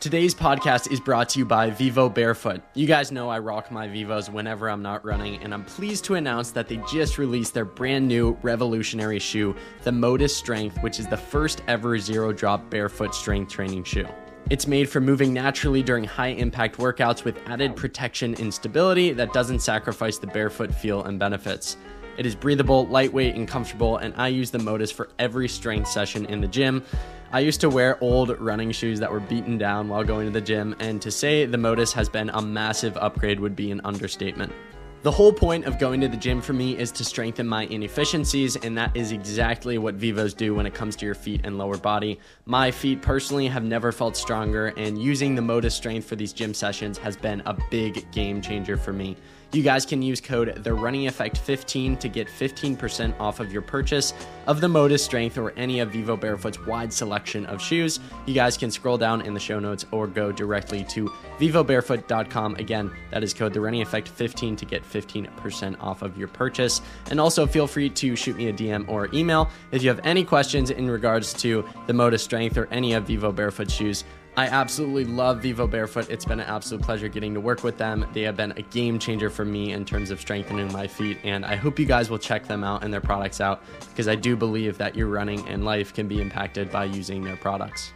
[0.00, 2.62] Today's podcast is brought to you by Vivo Barefoot.
[2.74, 6.14] You guys know I rock my Vivos whenever I'm not running, and I'm pleased to
[6.14, 11.08] announce that they just released their brand new revolutionary shoe, the Modus Strength, which is
[11.08, 14.06] the first ever zero drop barefoot strength training shoe.
[14.50, 19.32] It's made for moving naturally during high impact workouts with added protection and stability that
[19.32, 21.76] doesn't sacrifice the barefoot feel and benefits.
[22.18, 26.24] It is breathable, lightweight, and comfortable, and I use the Modus for every strength session
[26.26, 26.84] in the gym.
[27.30, 30.40] I used to wear old running shoes that were beaten down while going to the
[30.40, 34.50] gym, and to say the Modus has been a massive upgrade would be an understatement.
[35.02, 38.56] The whole point of going to the gym for me is to strengthen my inefficiencies,
[38.56, 41.76] and that is exactly what Vivos do when it comes to your feet and lower
[41.76, 42.18] body.
[42.46, 46.54] My feet personally have never felt stronger, and using the Modus Strength for these gym
[46.54, 49.18] sessions has been a big game changer for me.
[49.50, 53.62] You guys can use code The Running Effect 15 to get 15% off of your
[53.62, 54.12] purchase
[54.46, 57.98] of the Modus Strength or any of Vivo Barefoot's wide selection of shoes.
[58.26, 62.56] You guys can scroll down in the show notes or go directly to vivobarefoot.com.
[62.56, 66.82] Again, that is code The Running Effect 15 to get 15% off of your purchase.
[67.10, 70.24] And also feel free to shoot me a DM or email if you have any
[70.24, 74.04] questions in regards to the Modus Strength or any of Vivo Barefoot shoes.
[74.38, 76.08] I absolutely love Vivo Barefoot.
[76.10, 78.06] It's been an absolute pleasure getting to work with them.
[78.12, 81.44] They have been a game changer for me in terms of strengthening my feet, and
[81.44, 84.36] I hope you guys will check them out and their products out because I do
[84.36, 87.92] believe that your running and life can be impacted by using their products.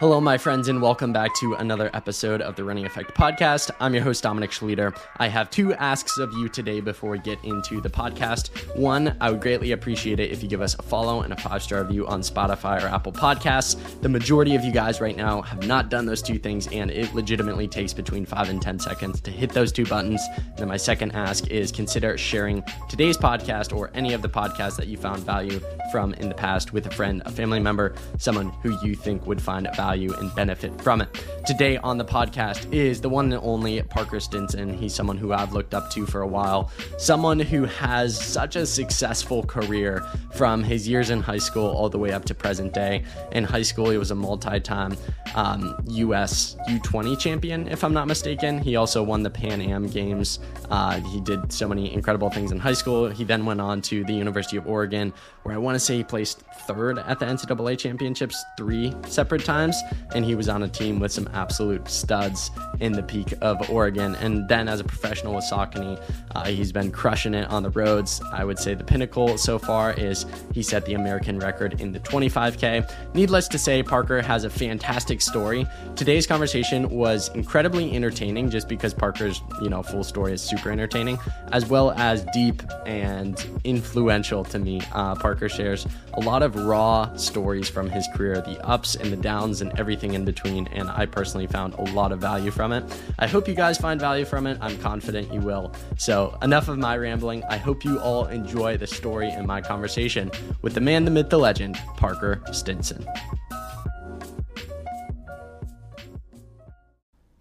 [0.00, 3.70] Hello, my friends, and welcome back to another episode of the Running Effect podcast.
[3.78, 4.92] I'm your host, Dominic Schlueter.
[5.18, 8.48] I have two asks of you today before we get into the podcast.
[8.76, 11.62] One, I would greatly appreciate it if you give us a follow and a five
[11.62, 13.76] star review on Spotify or Apple Podcasts.
[14.00, 17.14] The majority of you guys right now have not done those two things, and it
[17.14, 20.20] legitimately takes between five and 10 seconds to hit those two buttons.
[20.36, 24.76] And then my second ask is consider sharing today's podcast or any of the podcasts
[24.76, 25.60] that you found value
[25.92, 29.40] from in the past with a friend, a family member, someone who you think would
[29.40, 31.08] find value value and benefit from it.
[31.46, 34.72] Today on the podcast is the one and only Parker Stinson.
[34.72, 38.64] He's someone who I've looked up to for a while, someone who has such a
[38.64, 40.02] successful career
[40.32, 43.04] from his years in high school all the way up to present day.
[43.32, 44.96] In high school, he was a multi time
[45.34, 48.58] um, US U20 champion, if I'm not mistaken.
[48.58, 50.38] He also won the Pan Am Games.
[50.70, 53.10] Uh, he did so many incredible things in high school.
[53.10, 55.12] He then went on to the University of Oregon,
[55.42, 59.73] where I want to say he placed third at the NCAA championships three separate times
[60.14, 64.14] and he was on a team with some absolute studs in the peak of Oregon.
[64.16, 66.00] And then as a professional with Saucony,
[66.34, 68.20] uh, he's been crushing it on the roads.
[68.32, 72.00] I would say the pinnacle so far is he set the American record in the
[72.00, 72.90] 25K.
[73.14, 75.66] Needless to say, Parker has a fantastic story.
[75.96, 81.18] Today's conversation was incredibly entertaining just because Parker's, you know, full story is super entertaining,
[81.52, 84.80] as well as deep and influential to me.
[84.92, 89.16] Uh, Parker shares a lot of raw stories from his career, the ups and the
[89.16, 92.84] downs and everything in between, and I personally found a lot of value from it.
[93.18, 94.58] I hope you guys find value from it.
[94.60, 95.74] I'm confident you will.
[95.96, 97.42] So, enough of my rambling.
[97.44, 100.30] I hope you all enjoy the story and my conversation
[100.62, 103.06] with the man, the myth, the legend, Parker Stinson.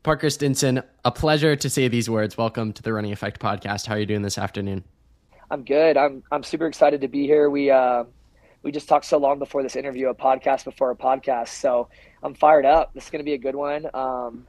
[0.04, 2.38] Parker Stinson, a pleasure to say these words.
[2.38, 3.86] Welcome to the Running Effect podcast.
[3.88, 4.84] How are you doing this afternoon?
[5.50, 5.98] I'm good.
[5.98, 7.50] I'm I'm super excited to be here.
[7.50, 8.06] We uh,
[8.64, 11.50] we just talked so long before this interview, a podcast before a podcast.
[11.50, 11.90] So
[12.24, 12.94] I'm fired up.
[12.94, 13.88] This is going to be a good one.
[13.94, 14.48] Um,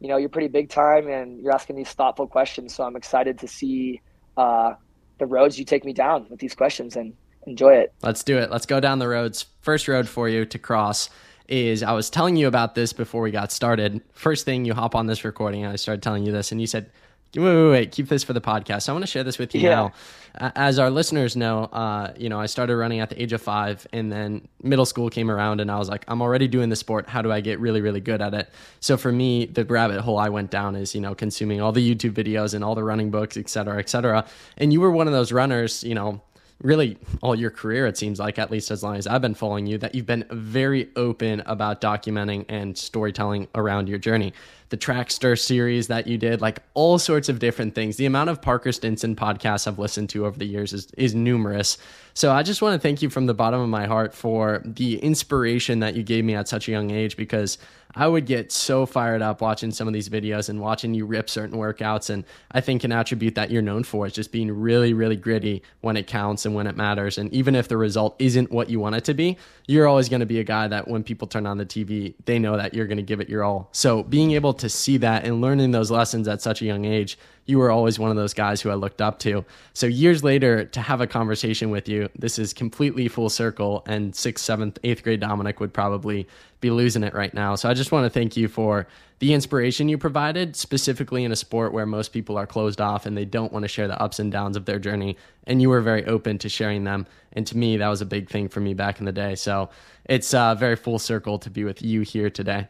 [0.00, 2.74] you know, you're pretty big time and you're asking these thoughtful questions.
[2.74, 4.00] So I'm excited to see
[4.36, 4.74] uh,
[5.18, 7.14] the roads you take me down with these questions and
[7.46, 7.94] enjoy it.
[8.02, 8.50] Let's do it.
[8.50, 9.46] Let's go down the roads.
[9.60, 11.08] First road for you to cross
[11.48, 14.00] is I was telling you about this before we got started.
[14.12, 16.90] First thing you hop on this recording, I started telling you this, and you said,
[17.36, 18.82] wait, wait, wait, keep this for the podcast.
[18.82, 19.70] So I want to share this with you yeah.
[19.70, 19.92] now.
[20.36, 23.86] As our listeners know, uh, you know, I started running at the age of five,
[23.92, 27.08] and then middle school came around, and I was like, I'm already doing the sport.
[27.08, 28.50] How do I get really, really good at it?
[28.80, 31.94] So for me, the rabbit hole I went down is, you know, consuming all the
[31.94, 34.26] YouTube videos and all the running books, et cetera, et cetera.
[34.56, 36.20] And you were one of those runners, you know,
[36.62, 39.66] really all your career, it seems like, at least as long as I've been following
[39.66, 44.32] you, that you've been very open about documenting and storytelling around your journey
[44.74, 47.96] the Trackster series that you did, like all sorts of different things.
[47.96, 51.78] The amount of Parker Stinson podcasts I've listened to over the years is, is numerous.
[52.14, 54.98] So I just want to thank you from the bottom of my heart for the
[54.98, 57.56] inspiration that you gave me at such a young age because
[57.96, 61.30] I would get so fired up watching some of these videos and watching you rip
[61.30, 62.10] certain workouts.
[62.10, 65.62] And I think an attribute that you're known for is just being really, really gritty
[65.80, 67.18] when it counts and when it matters.
[67.18, 69.36] And even if the result isn't what you want it to be,
[69.66, 72.38] you're always going to be a guy that when people turn on the TV, they
[72.38, 73.68] know that you're going to give it your all.
[73.72, 77.18] So being able to see that and learning those lessons at such a young age
[77.46, 79.44] you were always one of those guys who I looked up to.
[79.74, 83.82] So years later, to have a conversation with you, this is completely full circle.
[83.86, 86.26] And sixth, seventh, eighth grade Dominic would probably
[86.60, 87.54] be losing it right now.
[87.54, 88.86] So I just want to thank you for
[89.18, 93.16] the inspiration you provided, specifically in a sport where most people are closed off and
[93.16, 95.16] they don't want to share the ups and downs of their journey.
[95.46, 97.06] And you were very open to sharing them.
[97.32, 99.34] And to me, that was a big thing for me back in the day.
[99.34, 99.68] So
[100.06, 102.68] it's uh, very full circle to be with you here today.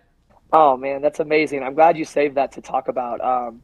[0.52, 1.62] Oh man, that's amazing.
[1.64, 3.20] I'm glad you saved that to talk about.
[3.20, 3.62] Um,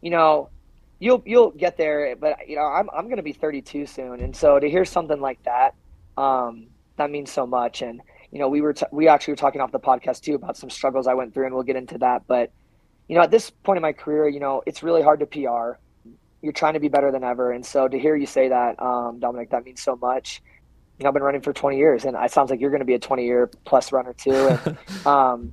[0.00, 0.50] you know,
[0.98, 4.34] you'll you'll get there, but you know, I'm I'm going to be 32 soon, and
[4.34, 5.74] so to hear something like that,
[6.16, 6.66] um,
[6.96, 7.82] that means so much.
[7.82, 8.00] And
[8.30, 10.70] you know, we were t- we actually were talking off the podcast too about some
[10.70, 12.22] struggles I went through, and we'll get into that.
[12.26, 12.50] But
[13.08, 15.78] you know, at this point in my career, you know, it's really hard to PR.
[16.42, 19.18] You're trying to be better than ever, and so to hear you say that, um,
[19.18, 20.42] Dominic, that means so much.
[20.98, 22.86] You know, I've been running for 20 years, and it sounds like you're going to
[22.86, 24.32] be a 20 year plus runner too.
[24.32, 25.52] And um,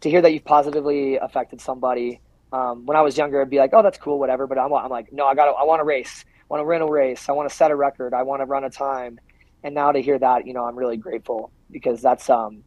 [0.00, 2.20] to hear that you've positively affected somebody.
[2.56, 4.90] Um, when I was younger, I'd be like, "Oh, that's cool, whatever." But I'm, I'm
[4.90, 6.24] like, "No, I got, I want to race.
[6.26, 7.28] I want to run a race.
[7.28, 8.14] I want to set a record.
[8.14, 9.20] I want to run a time."
[9.62, 12.62] And now to hear that, you know, I'm really grateful because that's um,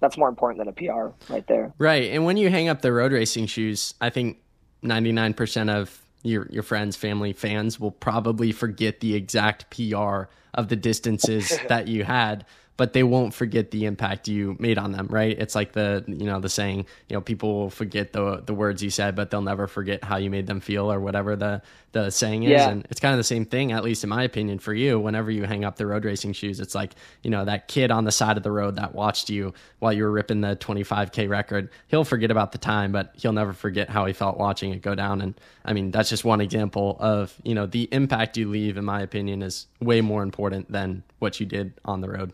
[0.00, 1.72] that's more important than a PR right there.
[1.78, 2.10] Right.
[2.10, 4.38] And when you hang up the road racing shoes, I think
[4.82, 10.76] 99% of your your friends, family, fans will probably forget the exact PR of the
[10.76, 12.44] distances that you had
[12.80, 15.38] but they won't forget the impact you made on them, right?
[15.38, 18.82] It's like the you know the saying, you know, people will forget the the words
[18.82, 21.60] you said, but they'll never forget how you made them feel or whatever the
[21.92, 22.52] the saying is.
[22.52, 22.70] Yeah.
[22.70, 24.98] And it's kind of the same thing, at least in my opinion, for you.
[24.98, 28.04] Whenever you hang up the road racing shoes, it's like you know that kid on
[28.04, 31.68] the side of the road that watched you while you were ripping the 25k record.
[31.88, 34.94] He'll forget about the time, but he'll never forget how he felt watching it go
[34.94, 35.20] down.
[35.20, 35.34] And
[35.66, 38.78] I mean, that's just one example of you know the impact you leave.
[38.78, 42.32] In my opinion, is way more important than what you did on the road.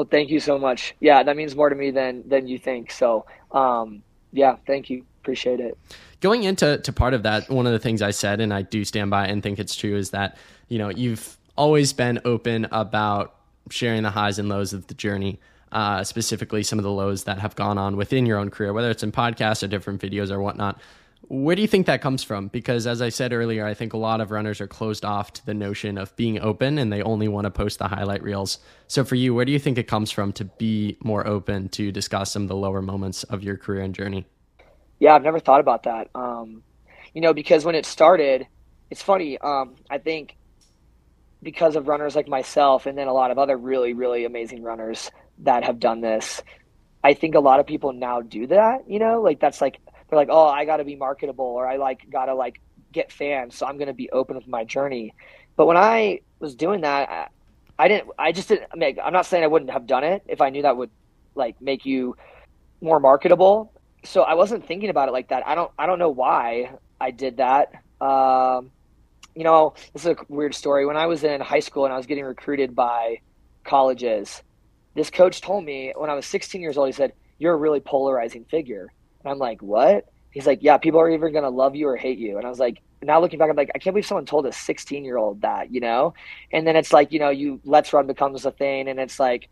[0.00, 0.94] Well, thank you so much.
[1.00, 2.90] Yeah, that means more to me than than you think.
[2.90, 4.02] So, um,
[4.32, 5.04] yeah, thank you.
[5.20, 5.76] Appreciate it.
[6.20, 8.82] Going into to part of that, one of the things I said, and I do
[8.86, 10.38] stand by and think it's true, is that
[10.68, 13.34] you know you've always been open about
[13.68, 15.38] sharing the highs and lows of the journey.
[15.70, 18.90] Uh, specifically, some of the lows that have gone on within your own career, whether
[18.90, 20.80] it's in podcasts or different videos or whatnot.
[21.32, 22.48] Where do you think that comes from?
[22.48, 25.46] Because as I said earlier, I think a lot of runners are closed off to
[25.46, 28.58] the notion of being open and they only want to post the highlight reels.
[28.88, 31.92] So for you, where do you think it comes from to be more open to
[31.92, 34.26] discuss some of the lower moments of your career and journey?
[34.98, 36.10] Yeah, I've never thought about that.
[36.16, 36.64] Um,
[37.14, 38.48] you know, because when it started,
[38.90, 39.38] it's funny.
[39.38, 40.36] Um, I think
[41.44, 45.12] because of runners like myself and then a lot of other really, really amazing runners
[45.38, 46.42] that have done this,
[47.04, 49.78] I think a lot of people now do that, you know, like that's like
[50.10, 52.60] they're like, oh, I got to be marketable or I like got to like
[52.92, 55.14] get fans, so I'm going to be open with my journey.
[55.56, 57.28] But when I was doing that, I,
[57.78, 58.10] I didn't.
[58.18, 58.76] I just didn't.
[58.76, 60.90] Mean, I'm not saying I wouldn't have done it if I knew that would
[61.34, 62.16] like make you
[62.80, 63.72] more marketable.
[64.04, 65.46] So I wasn't thinking about it like that.
[65.46, 65.70] I don't.
[65.78, 67.72] I don't know why I did that.
[68.00, 68.70] Um,
[69.34, 70.86] you know, this is a weird story.
[70.86, 73.20] When I was in high school and I was getting recruited by
[73.64, 74.42] colleges,
[74.94, 77.80] this coach told me when I was 16 years old, he said, "You're a really
[77.80, 78.92] polarizing figure."
[79.22, 80.06] And I'm like, what?
[80.30, 82.36] He's like, yeah, people are either going to love you or hate you.
[82.36, 84.52] And I was like, now looking back, I'm like, I can't believe someone told a
[84.52, 86.14] 16 year old that, you know?
[86.52, 88.88] And then it's like, you know, you Let's Run becomes a thing.
[88.88, 89.48] And it's like,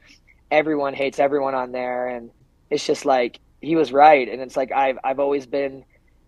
[0.51, 2.09] everyone hates everyone on there.
[2.09, 2.31] And
[2.71, 4.29] it's just like, he was right.
[4.29, 5.85] And it's like, I've, I've always been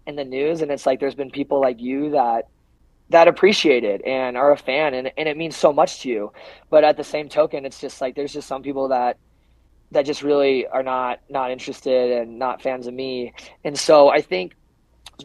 [0.06, 0.62] in the news.
[0.62, 2.48] And it's like, there's been people like you that,
[3.10, 4.94] that appreciate it and are a fan.
[4.94, 6.32] And, and it means so much to you.
[6.70, 9.18] But at the same token, it's just like, there's just some people that,
[9.92, 13.32] that just really are not not interested and not fans of me.
[13.64, 14.54] And so I think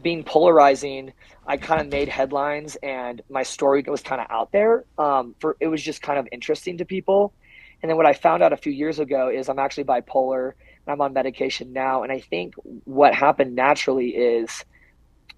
[0.01, 1.13] being polarizing,
[1.45, 4.85] I kind of made headlines and my story was kind of out there.
[4.97, 7.33] Um, for it was just kind of interesting to people.
[7.81, 10.53] And then what I found out a few years ago is I'm actually bipolar
[10.85, 12.03] and I'm on medication now.
[12.03, 12.55] And I think
[12.85, 14.65] what happened naturally is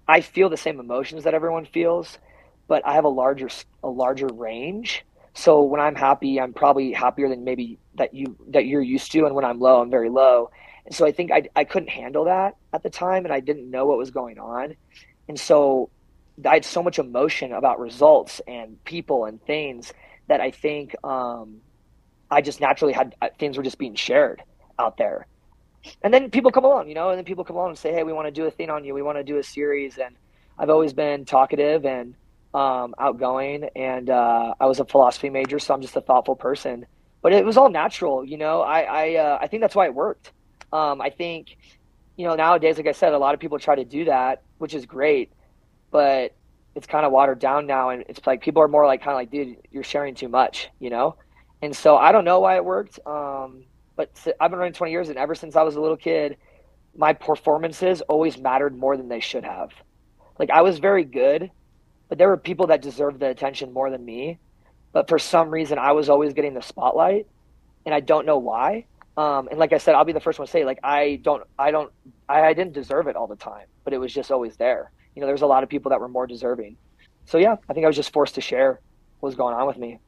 [0.06, 2.18] I feel the same emotions that everyone feels,
[2.66, 3.48] but I have a larger
[3.82, 5.04] a larger range.
[5.34, 9.26] So when I'm happy, I'm probably happier than maybe that you that you're used to,
[9.26, 10.50] and when I'm low, I'm very low.
[10.86, 13.70] And so I think I I couldn't handle that at the time, and I didn't
[13.70, 14.74] know what was going on,
[15.28, 15.90] and so
[16.46, 19.92] I had so much emotion about results and people and things
[20.28, 21.60] that I think um,
[22.30, 24.42] I just naturally had uh, things were just being shared
[24.78, 25.26] out there.
[26.02, 28.02] And then people come along, you know, and then people come along and say, "Hey,
[28.02, 28.94] we want to do a thing on you.
[28.94, 30.16] We want to do a series." And
[30.58, 32.14] I've always been talkative and
[32.54, 36.86] um, outgoing, and uh, I was a philosophy major, so I'm just a thoughtful person.
[37.22, 38.62] But it was all natural, you know.
[38.62, 40.32] I I, uh, I think that's why it worked.
[40.72, 41.56] Um, I think,
[42.16, 44.74] you know, nowadays, like I said, a lot of people try to do that, which
[44.74, 45.32] is great,
[45.90, 46.34] but
[46.74, 49.16] it's kind of watered down now, and it's like people are more like kind of
[49.16, 51.16] like, dude, you're sharing too much, you know.
[51.62, 53.64] And so I don't know why it worked, um,
[53.96, 54.10] but
[54.40, 56.36] I've been running 20 years, and ever since I was a little kid,
[56.96, 59.70] my performances always mattered more than they should have.
[60.38, 61.50] Like I was very good
[62.08, 64.38] but there were people that deserved the attention more than me.
[64.92, 67.26] But for some reason, I was always getting the spotlight,
[67.84, 68.86] and I don't know why.
[69.16, 71.42] Um, and like I said, I'll be the first one to say, like I don't,
[71.58, 71.92] I don't,
[72.28, 74.92] I, I didn't deserve it all the time, but it was just always there.
[75.14, 76.76] You know, there's a lot of people that were more deserving.
[77.24, 78.80] So yeah, I think I was just forced to share
[79.20, 79.98] what was going on with me.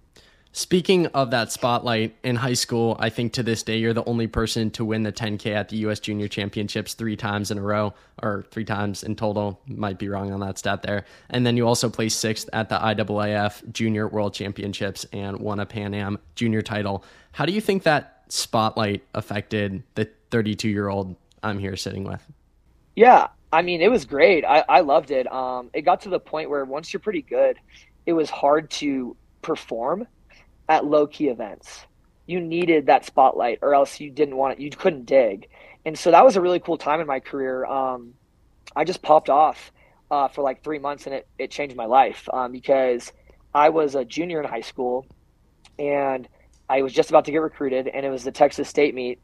[0.53, 4.27] Speaking of that spotlight in high school, I think to this day you're the only
[4.27, 6.01] person to win the 10K at the U.S.
[6.01, 9.61] Junior Championships three times in a row, or three times in total.
[9.69, 11.05] Might be wrong on that stat there.
[11.29, 15.67] And then you also placed sixth at the IAAF Junior World Championships and won a
[15.67, 17.05] Pan Am Junior title.
[17.31, 21.15] How do you think that spotlight affected the 32 year old
[21.45, 22.27] I'm here sitting with?
[22.97, 24.45] Yeah, I mean, it was great.
[24.45, 25.33] I, I loved it.
[25.33, 27.57] Um, it got to the point where once you're pretty good,
[28.05, 30.09] it was hard to perform
[30.71, 31.85] at low key events.
[32.27, 34.63] You needed that spotlight, or else you didn't want it.
[34.63, 35.49] You couldn't dig,
[35.85, 37.67] and so that was a really cool time in my career.
[37.67, 38.15] Um,
[38.75, 39.73] I just popped off
[40.13, 43.13] uh, for like three months, and it it changed my life um, because
[43.53, 45.07] I was a junior in high school,
[45.77, 46.29] and
[46.69, 49.19] I was just about to get recruited, and it was the Texas State meet,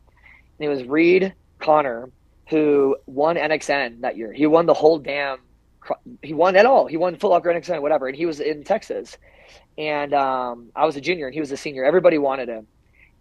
[0.59, 2.11] and it was Reed Connor
[2.49, 4.33] who won NXN that year.
[4.33, 5.39] He won the whole damn.
[6.23, 6.87] He won it all.
[6.87, 9.17] He won Foot Locker NXN, whatever, and he was in Texas
[9.79, 11.85] and um, I was a junior and he was a senior.
[11.85, 12.67] Everybody wanted him,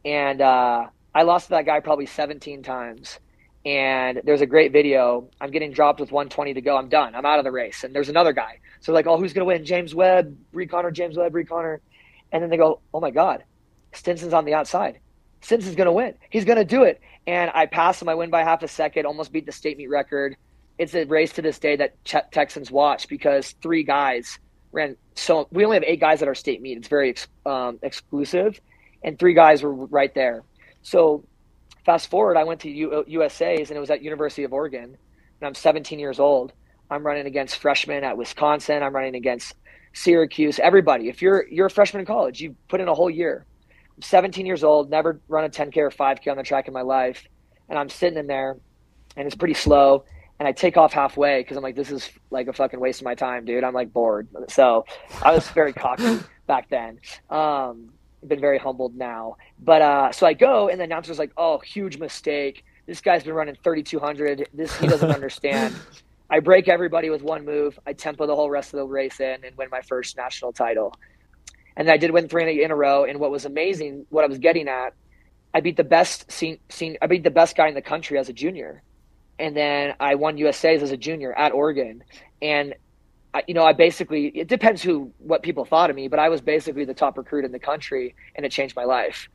[0.04, 3.20] and uh, I lost to that guy probably 17 times.
[3.66, 5.28] And there's a great video.
[5.42, 6.78] I'm getting dropped with 120 to go.
[6.78, 7.16] I'm done.
[7.16, 7.84] I'm out of the race.
[7.84, 8.60] And there's another guy.
[8.82, 9.66] So like, oh, who's gonna win?
[9.66, 11.82] James Webb, Reed Connor, James Webb, Reed Connor.
[12.32, 13.44] And then they go, oh my God,
[13.94, 15.00] Stinson's on the outside.
[15.42, 16.14] Stinson's gonna win.
[16.30, 17.02] He's gonna do it.
[17.26, 18.10] And I pass him.
[18.10, 19.06] I win by half a second.
[19.06, 20.36] Almost beat the state meet record.
[20.78, 24.38] It's a race to this day that Texans watch because three guys
[24.76, 26.78] ran so we only have eight guys at our state meet.
[26.78, 27.16] It's very
[27.46, 28.60] um, exclusive,
[29.04, 30.44] and three guys were right there.
[30.84, 31.24] So
[31.86, 35.48] fast forward, I went to U- USA's and it was at University of Oregon, and
[35.48, 36.52] I'm 17 years old.
[36.92, 38.84] I'm running against freshmen at Wisconsin.
[38.84, 39.56] I'm running against
[39.94, 40.60] Syracuse.
[40.60, 43.46] Everybody, if you're you're a freshman in college, you put in a whole year.
[43.96, 46.82] I'm 17 years old, never run a 10k or 5k on the track in my
[46.82, 47.26] life,
[47.70, 48.58] and I'm sitting in there,
[49.16, 50.04] and it's pretty slow
[50.40, 53.06] and I take off halfway because I'm like, this is like a fucking waste of
[53.06, 53.64] my time, dude.
[53.64, 54.28] I'm like bored.
[54.50, 54.86] So
[55.22, 57.00] I was very cocky back then.
[57.30, 57.92] Um,
[58.28, 59.38] been very humbled now.
[59.60, 62.66] But uh, so I go, and the announcer's like, oh, huge mistake.
[62.86, 64.50] This guy's been running 3,200.
[64.54, 65.76] This he doesn't understand.
[66.30, 67.80] I break everybody with one move.
[67.86, 70.94] I tempo the whole rest of the race in and win my first national title.
[71.78, 73.06] And I did win three in a row.
[73.06, 74.94] And what was amazing, what I was getting at,
[75.54, 78.28] I beat the best scene, scene I beat the best guy in the country as
[78.28, 78.82] a junior
[79.40, 82.04] and then I won USA's as a junior at Oregon.
[82.42, 82.76] And
[83.34, 86.30] I, you know, I basically it depends who what people thought of me, but I
[86.30, 89.28] was basically the top recruit in the country, and it changed my life.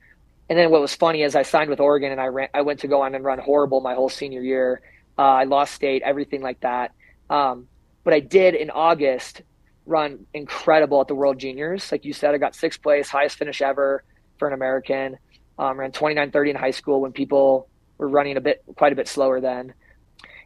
[0.48, 2.48] And then what was funny is I signed with Oregon, and I ran.
[2.54, 4.80] I went to go on and run horrible my whole senior year.
[5.18, 6.92] Uh, I lost state, everything like that.
[7.28, 7.68] Um,
[8.04, 9.42] but I did in August
[9.84, 11.92] run incredible at the World Juniors.
[11.92, 14.02] Like you said, I got sixth place, highest finish ever
[14.38, 15.18] for an American.
[15.58, 19.08] Um, ran 29:30 in high school when people were running a bit, quite a bit
[19.08, 19.74] slower then.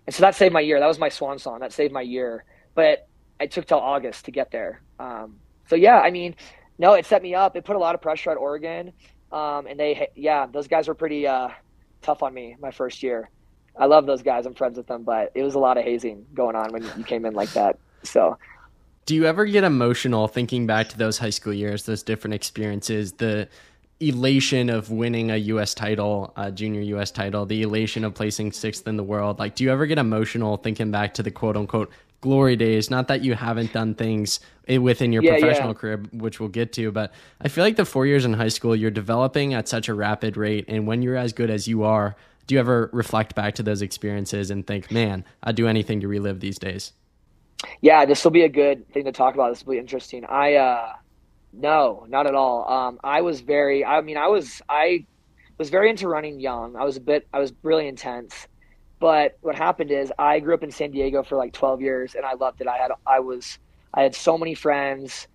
[0.06, 0.80] And so that saved my year.
[0.80, 1.61] That was my swan song.
[1.61, 2.44] That saved my year.
[2.75, 3.08] But
[3.40, 4.82] I took till August to get there.
[4.99, 5.37] Um,
[5.68, 6.34] so yeah, I mean,
[6.78, 7.56] no, it set me up.
[7.56, 8.92] It put a lot of pressure at Oregon.
[9.32, 11.49] Um, and they, yeah, those guys were pretty uh,
[12.02, 13.30] tough on me my first year.
[13.76, 14.46] I love those guys.
[14.46, 17.04] I'm friends with them, but it was a lot of hazing going on when you
[17.04, 17.78] came in like that.
[18.04, 18.38] So,
[19.06, 23.12] do you ever get emotional thinking back to those high school years, those different experiences,
[23.14, 23.49] the
[24.08, 25.75] elation of winning a U.S.
[25.75, 27.11] title, a junior U.S.
[27.11, 29.38] title, the elation of placing sixth in the world.
[29.38, 32.90] Like, do you ever get emotional thinking back to the quote unquote glory days?
[32.90, 35.75] Not that you haven't done things within your yeah, professional yeah.
[35.75, 38.75] career, which we'll get to, but I feel like the four years in high school,
[38.75, 40.64] you're developing at such a rapid rate.
[40.68, 43.82] And when you're as good as you are, do you ever reflect back to those
[43.82, 46.92] experiences and think, man, I'd do anything to relive these days?
[47.80, 49.50] Yeah, this will be a good thing to talk about.
[49.50, 50.25] This will be interesting.
[50.26, 50.92] I, uh,
[51.56, 52.68] no, not at all.
[52.70, 53.84] Um, I was very.
[53.84, 54.61] I mean, I was.
[54.68, 55.06] I
[55.58, 56.76] was very into running young.
[56.76, 57.26] I was a bit.
[57.32, 58.49] I was really intense.
[58.99, 62.25] But what happened is, I grew up in San Diego for like 12 years, and
[62.25, 62.66] I loved it.
[62.66, 62.90] I had.
[63.06, 63.58] I was.
[63.92, 65.28] I had so many friends.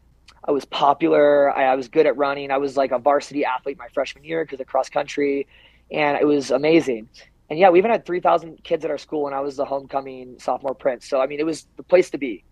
[0.46, 1.56] I was popular.
[1.56, 2.52] I, I was good at running.
[2.52, 5.48] I was like a varsity athlete my freshman year because of cross country,
[5.92, 7.10] and it was amazing.
[7.50, 10.38] And yeah, we even had 3,000 kids at our school, and I was the homecoming
[10.40, 11.08] sophomore prince.
[11.10, 12.44] So I mean, it was the place to be.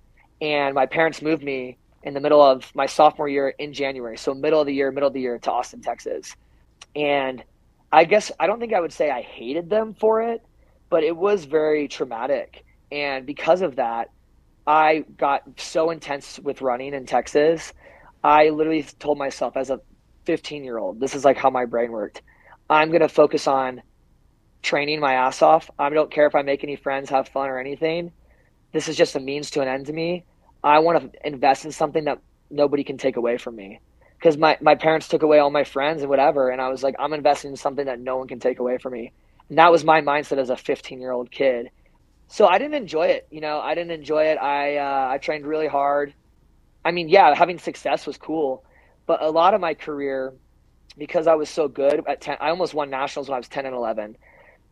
[0.41, 4.17] And my parents moved me in the middle of my sophomore year in January.
[4.17, 6.37] So middle of the year, middle of the year to Austin, Texas.
[6.95, 7.43] And
[7.91, 10.41] I guess I don't think I would say I hated them for it,
[10.89, 12.63] but it was very traumatic.
[12.93, 14.09] And because of that,
[14.65, 17.73] I got so intense with running in Texas.
[18.23, 19.81] I literally told myself as a
[20.23, 22.21] 15 year old, this is like how my brain worked.
[22.69, 23.81] I'm going to focus on
[24.61, 25.69] training my ass off.
[25.77, 28.13] I don't care if I make any friends, have fun, or anything.
[28.71, 30.23] This is just a means to an end to me.
[30.63, 33.79] I want to invest in something that nobody can take away from me.
[34.17, 36.49] Because my, my parents took away all my friends and whatever.
[36.49, 38.93] And I was like, I'm investing in something that no one can take away from
[38.93, 39.11] me.
[39.49, 41.69] And that was my mindset as a 15 year old kid.
[42.27, 43.27] So I didn't enjoy it.
[43.31, 44.37] You know, I didn't enjoy it.
[44.37, 46.13] I, uh, I trained really hard.
[46.83, 48.63] I mean, yeah, having success was cool.
[49.05, 50.33] But a lot of my career,
[50.97, 53.65] because I was so good at 10, I almost won nationals when I was 10
[53.65, 54.17] and 11.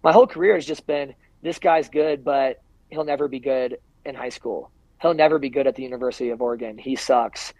[0.03, 4.15] My whole career has just been this guy's good, but he'll never be good in
[4.15, 4.71] high school.
[5.05, 6.79] He'll never be good at the University of Oregon.
[6.79, 7.53] He sucks.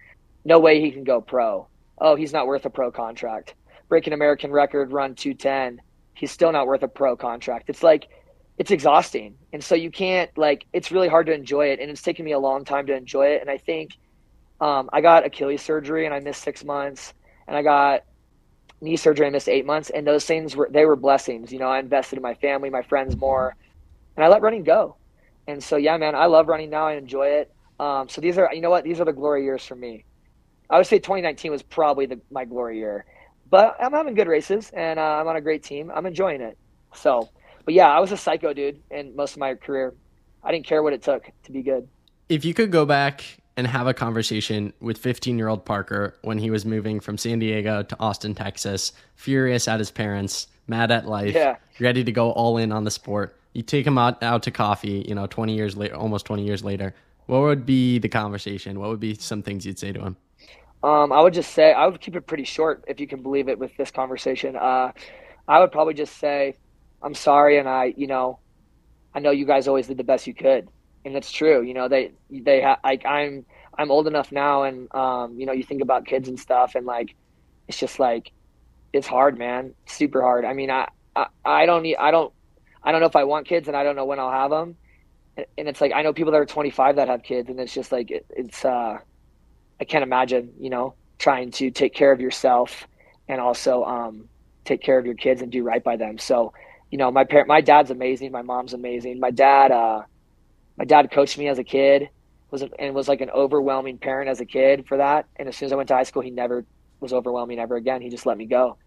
[0.46, 1.68] No way he can go pro.
[2.00, 3.54] Oh, he's not worth a pro contract.
[3.88, 5.80] Break an American record, run 210.
[6.16, 7.70] He's still not worth a pro contract.
[7.70, 8.08] It's like,
[8.58, 9.36] it's exhausting.
[9.54, 11.80] And so you can't, like, it's really hard to enjoy it.
[11.80, 13.42] And it's taken me a long time to enjoy it.
[13.42, 13.92] And I think
[14.60, 17.14] um, I got Achilles surgery and I missed six months.
[17.48, 18.06] And I got
[18.82, 19.92] knee surgery, and I missed eight months.
[19.92, 21.54] And those things were, they were blessings.
[21.54, 23.56] You know, I invested in my family, my friends more.
[24.16, 24.96] And I let running go.
[25.48, 26.88] And so, yeah, man, I love running now.
[26.88, 27.54] I enjoy it.
[27.80, 28.84] Um, so these are, you know what?
[28.84, 30.06] These are the glory years for me.
[30.70, 33.06] I would say 2019 was probably the, my glory year,
[33.50, 35.92] but I'm having good races and uh, I'm on a great team.
[35.94, 36.58] I'm enjoying it.
[36.94, 37.30] So,
[37.66, 39.94] but yeah, I was a psycho dude in most of my career.
[40.44, 41.88] I didn't care what it took to be good.
[42.30, 43.24] If you could go back
[43.58, 47.40] and have a conversation with 15 year old Parker when he was moving from San
[47.40, 51.58] Diego to Austin, Texas, furious at his parents, mad at life, yeah.
[51.80, 55.06] ready to go all in on the sport, you take him out, out to coffee,
[55.08, 56.94] you know, 20 years later, almost 20 years later,
[57.28, 58.80] what would be the conversation?
[58.80, 60.18] What would be some things you'd say to him?
[60.84, 63.48] Um, I would just say, I would keep it pretty short if you can believe
[63.48, 64.58] it with this conversation.
[64.58, 64.92] Uh,
[65.48, 66.58] I would probably just say,
[67.02, 67.58] I'm sorry.
[67.58, 68.40] And I, you know,
[69.14, 70.68] I know you guys always did the best you could.
[71.06, 71.62] And that's true.
[71.62, 73.46] You know, they, they, like, I'm,
[73.78, 76.86] I'm old enough now and, um, you know, you think about kids and stuff and
[76.86, 77.16] like,
[77.68, 78.32] it's just like,
[78.92, 79.74] it's hard, man.
[79.86, 80.44] super hard.
[80.46, 82.34] I mean, I, I, I don't need, I don't,
[82.86, 84.78] I don't know if I want kids and I don't know when I'll have them.
[85.58, 87.92] And it's like I know people that are 25 that have kids, and it's just
[87.92, 88.66] like it, it's.
[88.66, 88.96] uh
[89.82, 92.88] I can't imagine, you know, trying to take care of yourself
[93.30, 94.30] and also um,
[94.66, 96.20] take care of your kids and do right by them.
[96.20, 96.54] So,
[96.92, 98.34] you know, my parent, my dad's amazing.
[98.34, 99.22] My mom's amazing.
[99.22, 100.04] My dad, uh,
[100.78, 102.10] my dad coached me as a kid,
[102.52, 105.28] was and was like an overwhelming parent as a kid for that.
[105.38, 106.66] And as soon as I went to high school, he never
[107.02, 108.02] was overwhelming ever again.
[108.02, 108.78] He just let me go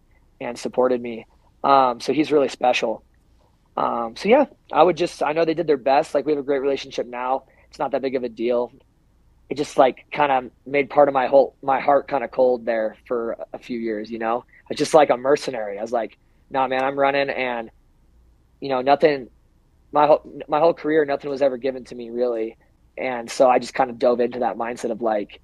[0.41, 1.27] and supported me.
[1.65, 3.05] Um, so he's really special.
[3.79, 6.13] Um, so yeah, I would just I know they did their best.
[6.13, 7.45] Like we have a great relationship now.
[7.71, 8.73] It's not that big of a deal.
[9.49, 12.67] It just like kind of made part of my whole my heart kind of cold
[12.67, 14.11] there for a few years.
[14.11, 15.79] You know, I was just like a mercenary.
[15.79, 16.19] I was like,
[16.51, 17.71] nah, man, I'm running, and
[18.61, 19.29] you know, nothing.
[19.93, 22.57] My whole my whole career, nothing was ever given to me really,
[22.99, 25.41] and so I just kind of dove into that mindset of like,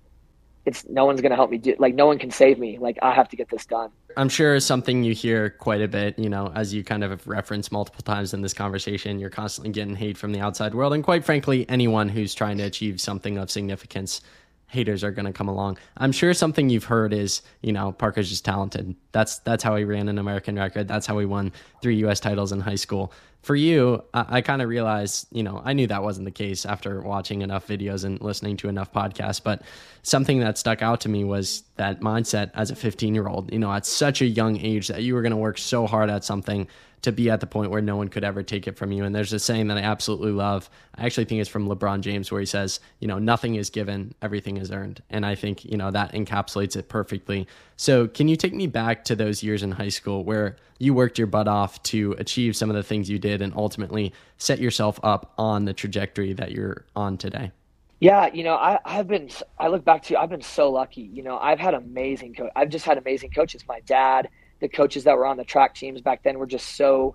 [0.66, 2.79] it's no one's gonna help me do like no one can save me.
[2.79, 3.90] Like I have to get this done.
[4.16, 7.27] I'm sure something you hear quite a bit, you know, as you kind of have
[7.27, 10.92] referenced multiple times in this conversation, you're constantly getting hate from the outside world.
[10.92, 14.20] And quite frankly, anyone who's trying to achieve something of significance,
[14.66, 15.79] haters are going to come along.
[15.96, 18.94] I'm sure something you've heard is, you know, Parker's just talented.
[19.12, 20.88] That's that's how he ran an American record.
[20.88, 22.20] That's how he won three U.S.
[22.20, 23.12] titles in high school
[23.44, 26.64] for you, I, I kind of realized, you know, I knew that wasn't the case
[26.64, 29.42] after watching enough videos and listening to enough podcasts.
[29.42, 29.62] But
[30.03, 33.59] something that stuck out to me was that mindset as a 15 year old, you
[33.59, 36.24] know, at such a young age that you were going to work so hard at
[36.24, 36.66] something
[37.04, 39.04] to be at the point where no one could ever take it from you.
[39.04, 40.70] And there's a saying that I absolutely love.
[40.94, 44.14] I actually think it's from LeBron James where he says, you know, nothing is given,
[44.22, 45.02] everything is earned.
[45.10, 47.46] And I think, you know, that encapsulates it perfectly.
[47.76, 51.18] So, can you take me back to those years in high school where you worked
[51.18, 54.98] your butt off to achieve some of the things you did and ultimately set yourself
[55.02, 57.52] up on the trajectory that you're on today?
[58.00, 61.02] Yeah, you know, I, I've been, I look back to, I've been so lucky.
[61.02, 62.50] You know, I've had amazing coach.
[62.56, 63.64] I've just had amazing coaches.
[63.68, 64.28] My dad,
[64.64, 67.14] the coaches that were on the track teams back then were just so,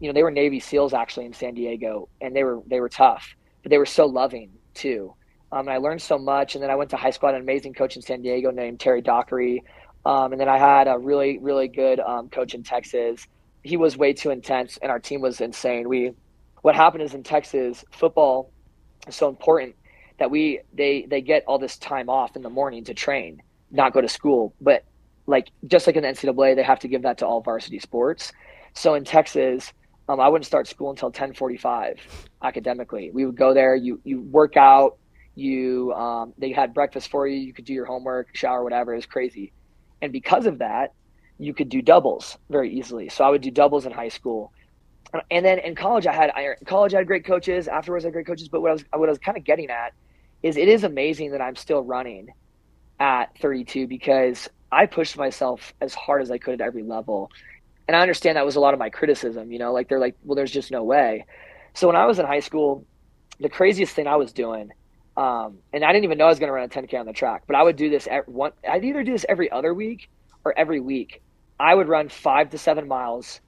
[0.00, 2.88] you know, they were Navy SEALs actually in San Diego, and they were they were
[2.88, 5.12] tough, but they were so loving too.
[5.52, 6.54] Um, and I learned so much.
[6.54, 7.28] And then I went to high school.
[7.28, 9.62] I had an amazing coach in San Diego named Terry Dockery.
[10.06, 13.26] Um, and then I had a really really good um, coach in Texas.
[13.62, 15.90] He was way too intense, and our team was insane.
[15.90, 16.12] We,
[16.62, 18.50] what happened is in Texas, football
[19.06, 19.74] is so important
[20.18, 23.92] that we they they get all this time off in the morning to train, not
[23.92, 24.54] go to school.
[24.58, 24.84] But
[25.28, 28.32] like just like in the NCAA, they have to give that to all varsity sports.
[28.72, 29.72] So in Texas,
[30.08, 31.98] um, I wouldn't start school until 10:45
[32.42, 33.10] academically.
[33.12, 33.76] We would go there.
[33.76, 34.96] You you work out.
[35.34, 37.38] You um, they had breakfast for you.
[37.38, 38.94] You could do your homework, shower, whatever.
[38.94, 39.52] It was crazy,
[40.00, 40.94] and because of that,
[41.38, 43.10] you could do doubles very easily.
[43.10, 44.50] So I would do doubles in high school,
[45.30, 46.32] and then in college I had
[46.66, 47.68] college I had great coaches.
[47.68, 48.48] Afterwards I had great coaches.
[48.48, 49.92] But what I was what I was kind of getting at
[50.42, 52.28] is it is amazing that I'm still running
[52.98, 57.30] at 32 because I pushed myself as hard as I could at every level.
[57.86, 60.16] And I understand that was a lot of my criticism, you know, like they're like,
[60.22, 61.26] well, there's just no way.
[61.74, 62.86] So when I was in high school,
[63.40, 64.70] the craziest thing I was doing,
[65.16, 67.12] Um, and I didn't even know I was going to run a 10K on the
[67.12, 68.52] track, but I would do this at one.
[68.68, 70.10] I'd either do this every other week
[70.44, 71.22] or every week.
[71.58, 73.40] I would run five to seven miles,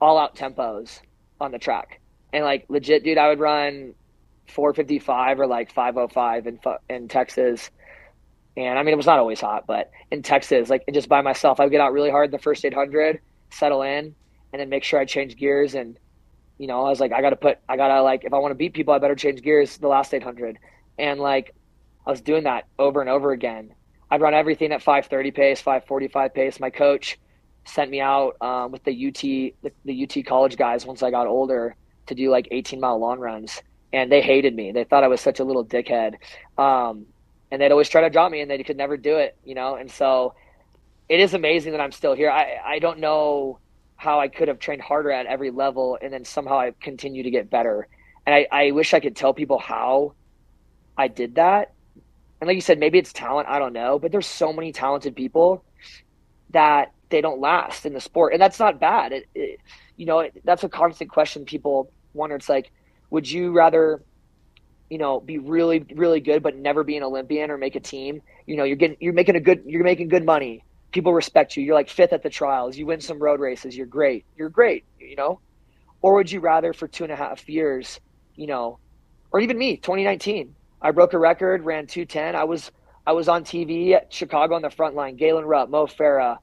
[0.00, 1.00] all out tempos
[1.40, 2.00] on the track,
[2.32, 3.94] and like legit, dude, I would run
[4.48, 7.70] 455 or like 505 in in Texas.
[8.56, 11.60] And I mean, it was not always hot, but in Texas, like just by myself,
[11.60, 14.14] I would get out really hard the first 800, settle in,
[14.52, 15.74] and then make sure I change gears.
[15.74, 15.98] And,
[16.58, 18.38] you know, I was like, I got to put, I got to like, if I
[18.38, 20.58] want to beat people, I better change gears the last 800.
[20.98, 21.54] And like,
[22.06, 23.72] I was doing that over and over again.
[24.10, 26.58] I'd run everything at 530 pace, 545 pace.
[26.58, 27.18] My coach
[27.64, 31.28] sent me out um, with the UT, the, the UT college guys once I got
[31.28, 34.72] older to do like 18 mile long runs and they hated me.
[34.72, 36.14] They thought I was such a little dickhead.
[36.58, 37.06] Um,
[37.50, 39.74] and they'd always try to drop me and they could never do it, you know?
[39.74, 40.34] And so
[41.08, 42.30] it is amazing that I'm still here.
[42.30, 43.58] I, I don't know
[43.96, 47.30] how I could have trained harder at every level and then somehow I continue to
[47.30, 47.88] get better.
[48.26, 50.14] And I, I wish I could tell people how
[50.96, 51.72] I did that.
[52.40, 53.48] And like you said, maybe it's talent.
[53.48, 53.98] I don't know.
[53.98, 55.64] But there's so many talented people
[56.50, 58.32] that they don't last in the sport.
[58.32, 59.12] And that's not bad.
[59.12, 59.60] It, it,
[59.96, 62.36] you know, it, that's a constant question people wonder.
[62.36, 62.70] It's like,
[63.10, 64.02] would you rather,
[64.90, 68.20] you know, be really really good but never be an Olympian or make a team?
[68.46, 70.64] You know, you're getting you're making a good you're making good money.
[70.92, 71.64] People respect you.
[71.64, 72.76] You're like fifth at the trials.
[72.76, 73.76] You win some road races.
[73.76, 74.26] You're great.
[74.36, 74.84] You're great.
[74.98, 75.40] You know,
[76.02, 78.00] or would you rather for two and a half years,
[78.34, 78.78] you know,
[79.32, 82.34] or even me, 2019, I broke a record, ran 210.
[82.34, 82.70] I was
[83.06, 85.16] I was on TV at Chicago on the front line.
[85.16, 86.38] Galen Rupp, Mo Farah,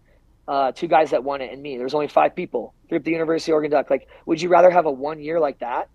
[0.47, 1.77] uh, two guys that won it, and me.
[1.77, 3.89] There's only five people through the University of Oregon Duck.
[3.89, 5.89] Like, would you rather have a one year like that,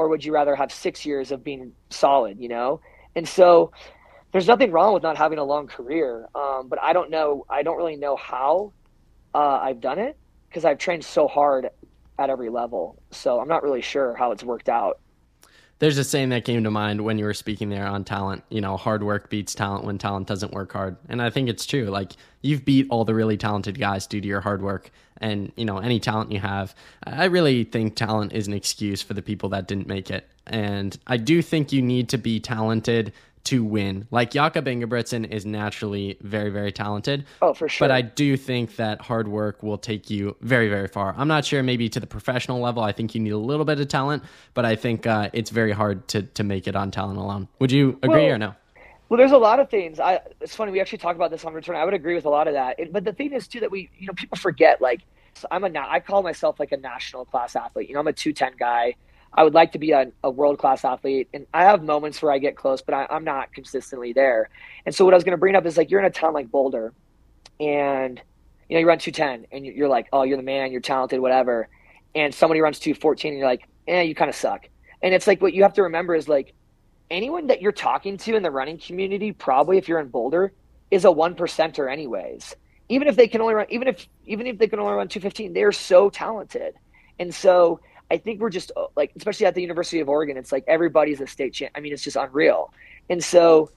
[0.00, 2.80] or would you rather have six years of being solid, you know?
[3.14, 3.70] And so
[4.32, 6.26] there's nothing wrong with not having a long career.
[6.34, 8.72] Um, but I don't know, I don't really know how
[9.34, 10.16] uh, I've done it
[10.48, 11.68] because I've trained so hard
[12.18, 13.02] at every level.
[13.10, 15.00] So I'm not really sure how it's worked out
[15.80, 18.44] there's a saying that came to mind when you were speaking there on talent.
[18.50, 20.96] You know, hard work beats talent when talent doesn't work hard.
[21.08, 21.86] And I think it's true.
[21.86, 22.12] Like,
[22.42, 25.78] you've beat all the really talented guys due to your hard work and, you know,
[25.78, 26.74] any talent you have.
[27.04, 30.28] I really think talent is an excuse for the people that didn't make it.
[30.46, 33.12] And I do think you need to be talented
[33.44, 34.06] to win.
[34.10, 37.24] Like Jakob Ingebrigtsen is naturally very, very talented.
[37.40, 37.88] Oh, for sure.
[37.88, 41.14] But I do think that hard work will take you very, very far.
[41.16, 42.82] I'm not sure maybe to the professional level.
[42.82, 44.22] I think you need a little bit of talent,
[44.54, 47.48] but I think uh, it's very hard to to make it on talent alone.
[47.58, 48.54] Would you agree well, or no?
[49.08, 49.98] Well, there's a lot of things.
[49.98, 50.70] I, it's funny.
[50.70, 51.74] We actually talked about this on return.
[51.76, 52.78] I would agree with a lot of that.
[52.78, 54.80] It, but the thing is too that we, you know, people forget.
[54.80, 55.00] Like,
[55.34, 57.88] so I'm a, I call myself like a national class athlete.
[57.88, 58.94] You know, I'm a 210 guy.
[59.32, 62.32] I would like to be a, a world class athlete, and I have moments where
[62.32, 64.50] I get close, but I, I'm not consistently there.
[64.84, 66.34] And so what I was going to bring up is like you're in a town
[66.34, 66.92] like Boulder,
[67.60, 68.20] and
[68.68, 71.68] you know you run 210, and you're like, oh, you're the man, you're talented, whatever.
[72.14, 74.68] And somebody runs 214, and you're like, eh, you kind of suck.
[75.02, 76.54] And it's like what you have to remember is like
[77.10, 80.52] anyone that you're talking to in the running community, probably if you're in Boulder,
[80.90, 82.54] is a one percenter anyways.
[82.88, 85.52] Even if they can only run, even if even if they can only run 215,
[85.52, 86.74] they're so talented.
[87.18, 90.52] And so I think we're just uh, like, especially at the University of Oregon, it's
[90.52, 91.72] like everybody's a state champ.
[91.76, 92.72] I mean, it's just unreal.
[93.08, 93.70] And so,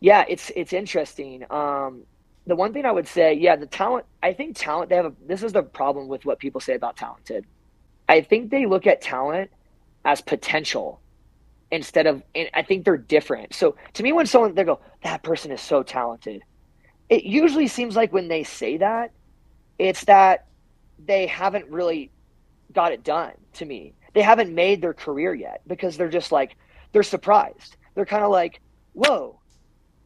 [0.00, 1.44] yeah, it's it's interesting.
[1.50, 2.02] Um,
[2.46, 4.06] the one thing I would say, yeah, the talent.
[4.22, 4.90] I think talent.
[4.90, 7.46] They have a, this is the problem with what people say about talented.
[8.08, 9.50] I think they look at talent
[10.04, 11.00] as potential
[11.70, 12.22] instead of.
[12.34, 13.54] And I think they're different.
[13.54, 16.42] So to me, when someone they go, that person is so talented,
[17.08, 19.12] it usually seems like when they say that,
[19.78, 20.46] it's that
[21.04, 22.10] they haven't really
[22.72, 23.94] got it done to me.
[24.14, 26.56] They haven't made their career yet because they're just like,
[26.92, 27.76] they're surprised.
[27.94, 28.60] They're kind of like,
[28.92, 29.40] whoa,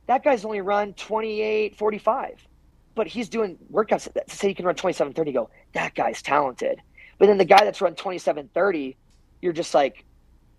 [0.06, 2.46] that guy's only run 28, 45,
[2.94, 5.32] but he's doing workouts to say he can run 27, 30.
[5.32, 6.80] Go, that guy's talented.
[7.18, 8.96] But then the guy that's run 27, 30,
[9.42, 10.04] you're just like,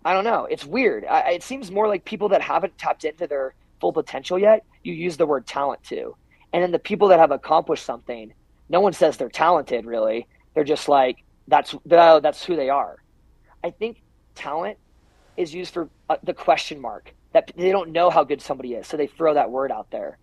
[0.04, 0.46] I don't know.
[0.50, 1.04] It's weird.
[1.06, 4.92] I, it seems more like people that haven't tapped into their full potential yet, you
[4.92, 6.16] use the word talent to.
[6.52, 8.32] And then the people that have accomplished something,
[8.68, 10.26] no one says they're talented really.
[10.54, 12.96] They're just like, that's that's who they are.
[13.64, 14.02] I think
[14.34, 14.78] talent
[15.36, 18.86] is used for uh, the question mark that they don't know how good somebody is,
[18.86, 20.18] so they throw that word out there.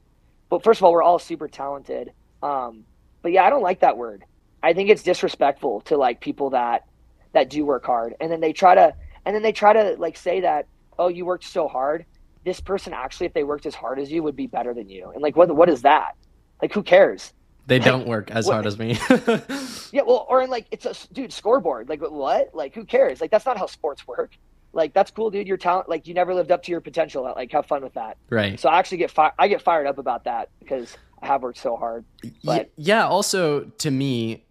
[0.49, 2.11] But first of all, we're all super talented.
[2.41, 2.85] Um,
[3.21, 4.23] but yeah, I don't like that word.
[4.61, 6.83] I think it's disrespectful to like people that
[7.33, 8.93] that do work hard, and then they try to
[9.25, 12.05] and then they try to like say that oh you worked so hard.
[12.45, 15.09] This person actually, if they worked as hard as you, would be better than you.
[15.13, 16.15] And like, what what is that?
[16.61, 17.33] Like, who cares?
[17.67, 18.97] They don't work as hard as me.
[19.91, 21.89] yeah, well, or in like it's a dude scoreboard.
[21.89, 22.53] Like what?
[22.53, 23.21] Like who cares?
[23.21, 24.31] Like that's not how sports work.
[24.73, 25.47] Like that's cool, dude.
[25.47, 27.23] Your talent, like you never lived up to your potential.
[27.23, 28.17] Like have fun with that.
[28.29, 28.59] Right.
[28.59, 31.57] So I actually get fi- I get fired up about that because I have worked
[31.57, 32.05] so hard.
[32.43, 34.43] But yeah, also to me,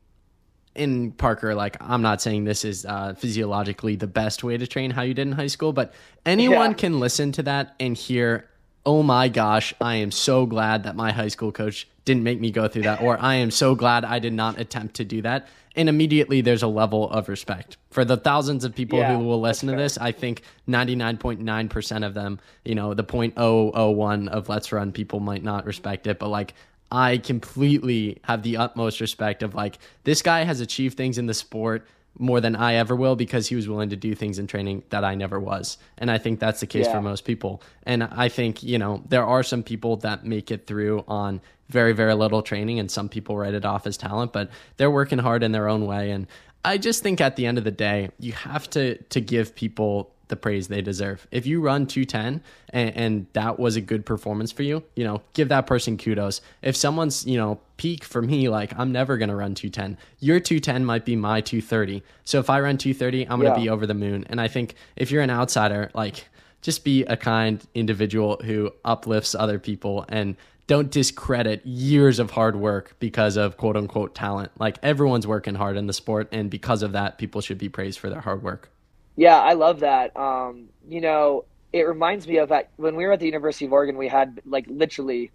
[0.75, 4.91] in Parker, like I'm not saying this is uh, physiologically the best way to train
[4.91, 5.93] how you did in high school, but
[6.27, 6.77] anyone Yeah.
[6.77, 8.49] can listen to that and hear,
[8.85, 12.51] oh my gosh, I am so glad that my high school coach didn't make me
[12.51, 15.49] go through that, or I am so glad I did not attempt to do that.
[15.77, 19.41] And immediately there's a level of respect for the thousands of people Yeah, who will
[19.41, 19.99] listen to this.
[19.99, 25.65] I think 99.9% of them, you know, the 0.001 of Let's Run people might not
[25.67, 26.55] respect it, but like
[26.93, 31.35] I completely have the utmost respect of like this guy has achieved things in the
[31.35, 31.87] sport
[32.17, 35.03] more than I ever will because he was willing to do things in training that
[35.03, 35.79] I never was.
[35.99, 36.93] And I think that's the case Yeah.
[36.93, 37.61] for most people.
[37.85, 41.93] And I think, you know, there are some people that make it through on very,
[41.93, 45.43] very little training and some people write it off as talent, but they're working hard
[45.43, 46.11] in their own way.
[46.11, 46.27] And
[46.65, 50.11] I just think at the end of the day, you have to to give people
[50.29, 51.27] the praise they deserve.
[51.31, 55.21] If you run 210 and, and that was a good performance for you, you know,
[55.35, 56.41] give that person kudos.
[56.63, 59.99] If someone's, you know, peak for me, like I'm never going to run 210.
[60.21, 62.03] Your 210 might be my 230.
[62.25, 63.65] So if I run 230, I'm going to Yeah.
[63.65, 64.25] be over the moon.
[64.31, 66.27] And I think if you're an outsider, like
[66.63, 72.57] just be a kind individual who uplifts other people and don't discredit years of hard
[72.57, 74.51] work because of quote unquote talent.
[74.59, 76.29] Like everyone's working hard in the sport.
[76.33, 78.71] And because of that, people should be praised for their hard work.
[79.17, 80.17] Yeah, I love that.
[80.17, 83.73] Um, you know, it reminds me of that when we were at the University of
[83.73, 85.31] Oregon, we had like literally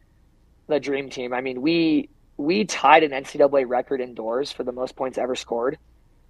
[0.67, 1.33] the dream team.
[1.33, 5.77] I mean, we we tied an NCAA record indoors for the most points ever scored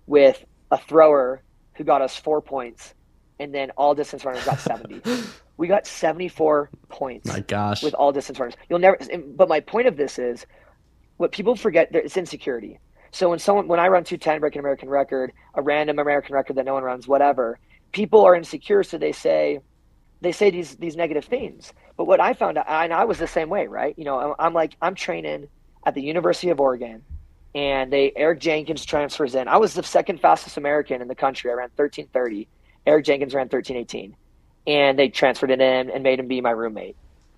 [0.07, 1.41] with a thrower
[1.75, 2.93] who got us four points,
[3.39, 5.01] and then all distance runners got seventy.
[5.57, 7.81] we got seventy four points My gosh.
[7.83, 8.55] with all distance runners.
[8.69, 8.97] You'll never.
[9.35, 10.45] But my point of this is,
[11.17, 12.79] what people forget, there- it's insecurity.
[13.11, 16.57] So when someone, when I run 210, break an American record, a random American record
[16.57, 17.57] that no one runs, whatever,
[17.91, 19.61] people are insecure, so they say,
[20.21, 21.73] they say these these negative things.
[21.97, 23.95] But what I found out, and I was the same way, right?
[23.97, 25.47] You know, I'm, I'm like, I'm training
[25.85, 27.01] at the University of Oregon,
[27.55, 29.47] and they Eric Jenkins transfers in.
[29.47, 31.49] I was the second fastest American in the country.
[31.49, 32.47] I ran 13:30.
[32.89, 34.15] Eric Jenkins ran 13:18,
[34.65, 36.95] and they transferred it in and made him be my roommate.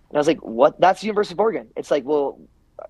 [0.09, 0.79] And I was like, what?
[0.79, 1.67] That's the University of Oregon.
[1.75, 2.39] It's like, well,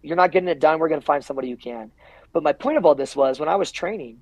[0.03, 0.79] you're not getting it done.
[0.79, 1.91] We're going to find somebody who can.
[2.33, 4.21] But my point of all this was when I was training,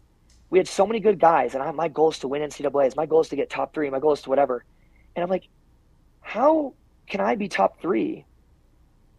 [0.49, 2.95] we had so many good guys, and I, my goal is to win NCAA's.
[2.95, 3.89] My goal is to get top three.
[3.89, 4.63] My goal is to whatever.
[5.15, 5.47] And I'm like,
[6.21, 6.73] how
[7.08, 8.25] can I be top three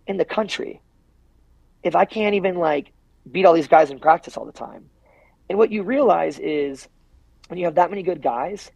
[0.06, 0.80] in the country
[1.82, 2.92] if I can't even like
[3.30, 4.88] beat all these guys in practice all the time?
[5.48, 6.88] And what you realize is
[7.48, 8.70] when you have that many good guys,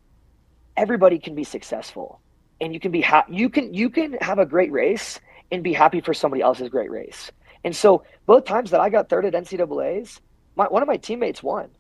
[0.76, 2.20] everybody can be successful,
[2.60, 5.72] and you can be ha- you can you can have a great race and be
[5.72, 7.30] happy for somebody else's great race.
[7.64, 10.20] And so both times that I got third at NCAA's,
[10.56, 11.70] my, one of my teammates won,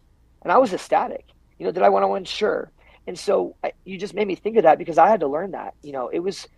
[0.42, 1.26] and I was ecstatic.
[1.58, 2.24] You know, did I want to win?
[2.24, 2.70] Sure.
[3.06, 5.52] And so I, you just made me think of that because I had to learn
[5.52, 5.74] that.
[5.82, 6.48] You know, it was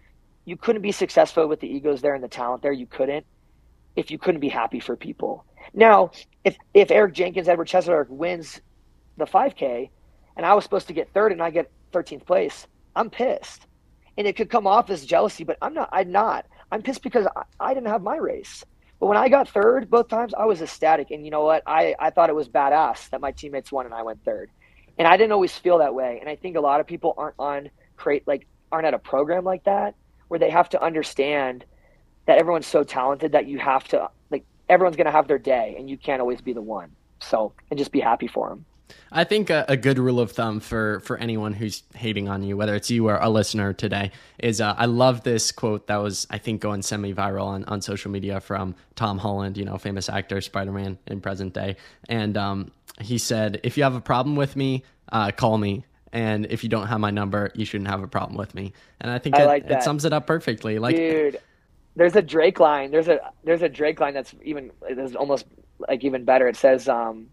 [0.45, 2.73] you couldn't be successful with the egos there and the talent there.
[2.73, 3.27] You couldn't
[3.97, 5.45] if you couldn't be happy for people.
[5.75, 6.11] Now,
[6.45, 8.61] if if Eric Jenkins, Edward Cheserek wins
[9.17, 9.91] the 5K,
[10.37, 13.67] and I was supposed to get third and I get 13th place, I'm pissed,
[14.19, 15.45] and it could come off as jealousy.
[15.45, 15.89] But I'm not.
[15.93, 16.47] I'm not.
[16.71, 18.65] I'm pissed because I, I didn't have my race.
[18.99, 21.11] But when I got third both times, I was ecstatic.
[21.11, 21.63] And you know what?
[21.67, 24.51] I, I thought it was badass that my teammates won and I went third.
[24.99, 26.19] And I didn't always feel that way.
[26.21, 29.45] And I think a lot of people aren't on create like aren't at a program
[29.45, 29.95] like that
[30.29, 31.65] where they have to understand
[32.27, 35.89] that everyone's so talented that you have to like everyone's gonna have their day and
[35.89, 36.91] you can't always be the one.
[37.21, 38.65] So and just be happy for them.
[39.13, 42.57] I think a, a good rule of thumb for for anyone who's hating on you,
[42.57, 46.27] whether it's you or a listener today, is uh, I love this quote that was
[46.31, 50.09] I think going semi viral on, on social media from Tom Holland, you know, famous
[50.09, 51.77] actor, Spider Man in present day,
[52.09, 56.47] and um, he said, "If you have a problem with me, uh, call me." And
[56.47, 58.73] if you don't have my number, you shouldn't have a problem with me.
[59.01, 60.79] And I think I it, like it sums it up perfectly.
[60.79, 61.39] Like, Dude,
[61.95, 62.91] there's a Drake line.
[62.91, 65.47] There's a there's a Drake line that's even is almost
[65.79, 66.49] like even better.
[66.49, 67.29] It says um,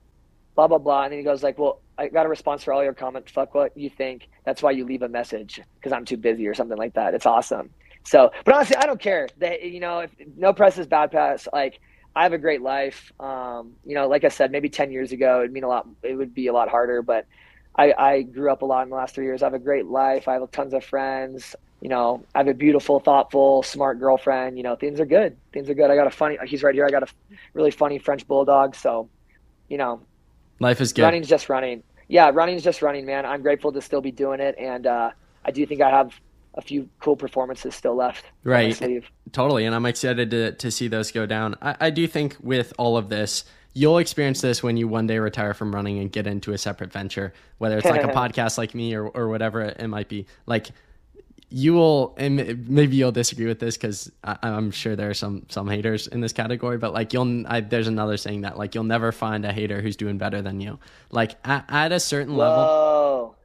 [0.55, 2.83] blah blah blah, and then he goes like, "Well, I got a response for all
[2.83, 3.31] your comments.
[3.31, 4.29] Fuck what you think.
[4.45, 7.25] That's why you leave a message because I'm too busy or something like that." It's
[7.25, 7.69] awesome.
[8.05, 9.27] So, but honestly, I don't care.
[9.37, 11.47] That you know, if no press is bad press.
[11.51, 11.79] Like
[12.15, 13.11] I have a great life.
[13.19, 15.87] Um, you know, like I said, maybe ten years ago it'd mean a lot.
[16.03, 17.25] It would be a lot harder, but
[17.75, 19.41] I, I grew up a lot in the last three years.
[19.41, 20.27] I have a great life.
[20.27, 21.55] I have tons of friends.
[21.81, 24.57] You know, I have a beautiful, thoughtful, smart girlfriend.
[24.57, 25.35] You know, things are good.
[25.51, 25.89] Things are good.
[25.89, 26.37] I got a funny.
[26.45, 26.85] He's right here.
[26.85, 27.07] I got a
[27.53, 28.75] really funny French bulldog.
[28.75, 29.09] So,
[29.67, 30.01] you know,
[30.59, 31.03] life is good.
[31.03, 31.83] running's just running.
[32.07, 33.25] Yeah, running's just running, man.
[33.25, 35.11] I'm grateful to still be doing it, and uh,
[35.45, 36.13] I do think I have
[36.55, 38.25] a few cool performances still left.
[38.43, 38.77] Right.
[39.31, 41.55] Totally, and I'm excited to to see those go down.
[41.61, 45.17] I, I do think with all of this, you'll experience this when you one day
[45.19, 48.75] retire from running and get into a separate venture, whether it's like a podcast like
[48.75, 50.27] me or or whatever it might be.
[50.45, 50.67] Like
[51.55, 55.69] you will, and maybe you'll disagree with this because I'm sure there are some some
[55.69, 59.11] haters in this category, but like you'll, I, there's another saying that like you'll never
[59.11, 60.79] find a hater who's doing better than you.
[61.11, 62.39] Like at, at a certain Whoa.
[62.39, 63.35] level.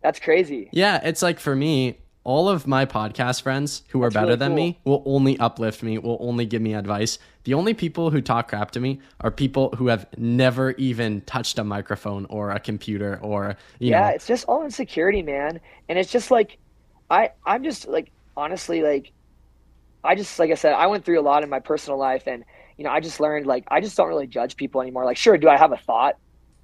[0.00, 0.68] That's crazy.
[0.70, 4.50] Yeah, it's like for me, all of my podcast friends who are better really than
[4.50, 4.56] cool.
[4.56, 7.18] me will only uplift me, will only give me advice.
[7.44, 11.58] The only people who talk crap to me are people who have never even touched
[11.58, 14.14] a microphone or a computer or you yeah, know.
[14.14, 15.58] it's just all insecurity, man.
[15.88, 16.58] And it's just like
[17.10, 19.12] I I'm just like honestly like
[20.04, 22.44] I just like I said, I went through a lot in my personal life and
[22.78, 25.04] you know, I just learned like I just don't really judge people anymore.
[25.04, 26.16] Like sure, do I have a thought?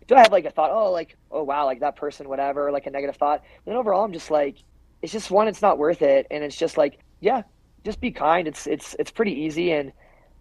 [0.06, 2.86] Do I have like a thought, oh like oh wow, like that person, whatever, like
[2.86, 3.42] a negative thought.
[3.64, 4.56] But then overall I'm just like
[5.02, 6.26] it's just one, it's not worth it.
[6.30, 7.42] And it's just like, yeah,
[7.84, 8.48] just be kind.
[8.48, 9.92] It's it's it's pretty easy and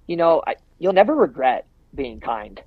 [0.07, 1.65] you know, I, you'll never regret
[1.95, 2.61] being kind.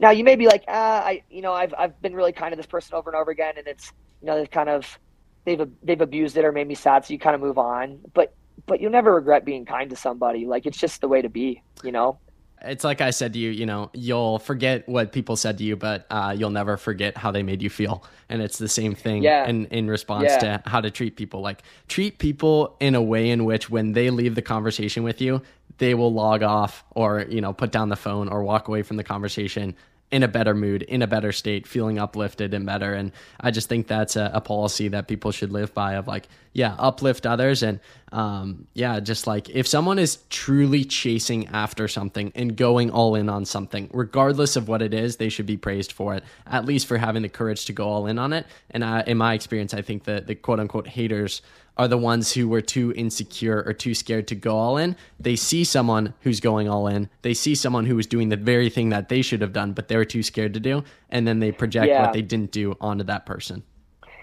[0.00, 2.56] Now you may be like, ah, I, you know, I've I've been really kind to
[2.56, 4.98] this person over and over again, and it's, you know, they've kind of,
[5.44, 8.00] they've they've abused it or made me sad, so you kind of move on.
[8.14, 8.34] But
[8.66, 10.46] but you'll never regret being kind to somebody.
[10.46, 12.18] Like it's just the way to be, you know.
[12.64, 15.74] It's like I said to you, you know, you'll forget what people said to you,
[15.74, 18.04] but uh, you'll never forget how they made you feel.
[18.28, 19.48] And it's the same thing Yeah.
[19.48, 20.58] in, in response Yeah.
[20.58, 21.40] to how to treat people.
[21.40, 25.42] Like, treat people in a way in which when they leave the conversation with you,
[25.78, 28.96] they will log off or, you know, put down the phone or walk away from
[28.96, 29.74] the conversation
[30.12, 32.92] in a better mood, in a better state, feeling uplifted and better.
[32.92, 36.28] And I just think that's a, a policy that people should live by of like,
[36.52, 37.62] yeah, uplift others.
[37.62, 37.80] And
[38.12, 43.30] um, yeah, just like if someone is truly chasing after something and going all in
[43.30, 46.86] on something, regardless of what it is, they should be praised for it, at least
[46.86, 48.44] for having the courage to go all in on it.
[48.70, 51.40] And I, in my experience, I think that the quote unquote haters
[51.78, 54.94] are the ones who were too insecure or too scared to go all in.
[55.18, 57.08] They see someone who's going all in.
[57.22, 59.88] They see someone who was doing the very thing that they should have done, but
[59.88, 60.84] they were too scared to do.
[61.10, 62.02] And then they project Yeah.
[62.02, 63.62] what they didn't do onto that person.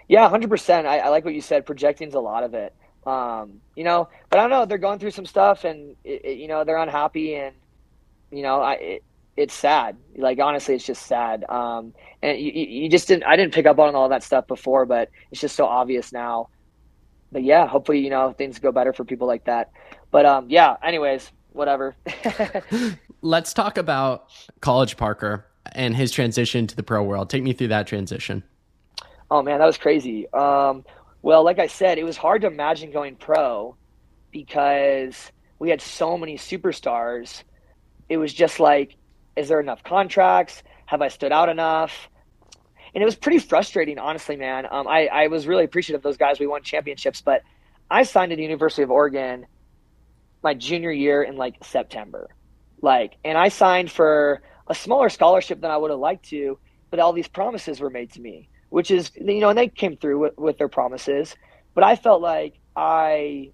[0.07, 0.87] Yeah, hundred percent.
[0.87, 1.65] I, I like what you said.
[1.65, 2.73] Projecting's a lot of it.
[3.05, 4.65] Um, you know, but I don't know.
[4.65, 7.55] They're going through some stuff, and it, it- you know they're unhappy, and
[8.31, 9.03] you know, I it,
[9.37, 9.97] it's sad.
[10.15, 11.45] Like honestly, it's just sad.
[11.49, 13.23] Um, and you you just didn't.
[13.25, 16.49] I didn't pick up on all that stuff before, but it's just so obvious now.
[17.31, 19.71] But yeah, hopefully you know things go better for people like that.
[20.11, 20.77] But um, yeah.
[20.83, 21.95] Anyways, whatever.
[23.21, 24.29] Let's talk about
[24.61, 27.29] College Parker and his transition to the pro world.
[27.29, 28.43] Take me through that transition.
[29.31, 30.31] Oh man, that was crazy.
[30.33, 30.83] Um,
[31.21, 33.75] well, like I said, it was hard to imagine going pro
[34.31, 37.43] because we had so many superstars.
[38.07, 38.95] It was just like,
[39.35, 40.63] is there enough contracts?
[40.85, 42.09] Have I stood out enough?
[42.93, 44.67] And it was pretty frustrating, honestly, man.
[44.69, 46.39] Um, I, I was really appreciative of those guys.
[46.39, 47.43] We won championships, but
[47.89, 49.45] I signed at the University of Oregon
[50.43, 52.29] my junior year in like September.
[52.81, 56.57] Like, and I signed for a smaller scholarship than I would have liked to,
[56.89, 59.97] but all these promises were made to me, which is, you know, and they came
[59.97, 61.35] through with, with their promises.
[61.73, 63.51] But I felt like I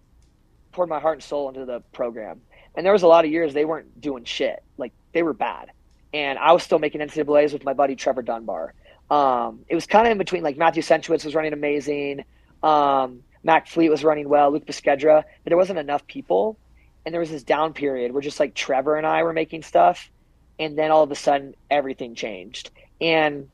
[0.72, 2.42] poured my heart and soul into the program.
[2.76, 4.62] And there was a lot of years they weren't doing shit.
[4.78, 5.72] Like, they were bad.
[6.14, 8.74] And I was still making NCAAs with my buddy Trevor Dunbar.
[9.10, 12.26] Um, it was kind of in between, like, Matthew Centrowitz was running amazing.
[12.64, 16.58] Um, Mac Fleet was running well, Luke Puskedra, but there wasn't enough people
[17.06, 20.10] and there was this down period where just like Trevor and I were making stuff,
[20.58, 23.50] and then all of a sudden everything changed, and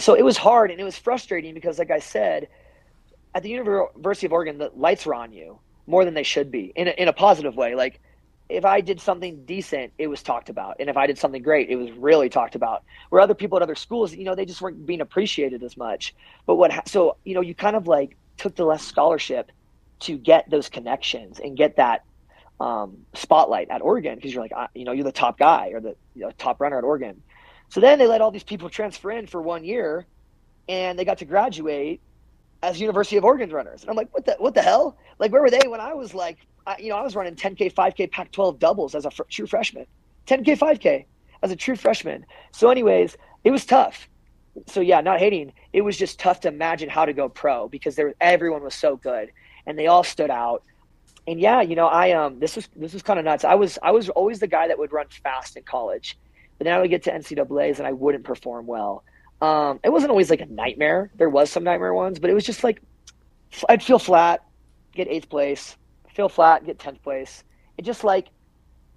[0.00, 2.48] so it was hard and it was frustrating because, like I said,
[3.34, 6.72] at the University of Oregon, the lights were on you more than they should be
[6.74, 7.74] in a, in a positive way.
[7.74, 8.00] Like
[8.48, 11.68] if I did something decent, it was talked about, and if I did something great,
[11.68, 12.82] it was really talked about.
[13.10, 16.14] Where other people at other schools, you know, they just weren't being appreciated as much.
[16.46, 19.52] But what so you know, you kind of like took the less scholarship
[20.00, 22.04] to get those connections and get that
[22.60, 25.80] um, spotlight at Oregon because you're like, I, you know, you're the top guy or
[25.80, 27.22] the you know, top runner at Oregon.
[27.68, 30.06] So then they let all these people transfer in for one year,
[30.68, 32.00] and they got to graduate
[32.62, 33.82] as University of Oregon runners.
[33.82, 34.96] And I'm like, what the what the hell?
[35.18, 37.72] Like, where were they when I was like, I, you know, I was running 10k,
[37.72, 39.86] 5k, Pac-12 doubles as a fr- true freshman,
[40.26, 41.04] 10k, 5k
[41.42, 42.26] as a true freshman.
[42.52, 44.08] So, anyways, it was tough.
[44.66, 45.52] So yeah, not hating.
[45.72, 48.96] It was just tough to imagine how to go pro because there everyone was so
[48.96, 49.30] good
[49.66, 50.64] and they all stood out
[51.28, 53.44] and yeah, you know, I um this was this was kind of nuts.
[53.44, 56.18] I was I was always the guy that would run fast in college,
[56.56, 59.04] but then I would get to NCAA's and I wouldn't perform well.
[59.40, 61.10] Um, it wasn't always like a nightmare.
[61.16, 62.80] There was some nightmare ones, but it was just like
[63.68, 64.44] I'd feel flat,
[64.92, 65.76] get eighth place,
[66.14, 67.44] feel flat, get tenth place.
[67.76, 68.28] It just like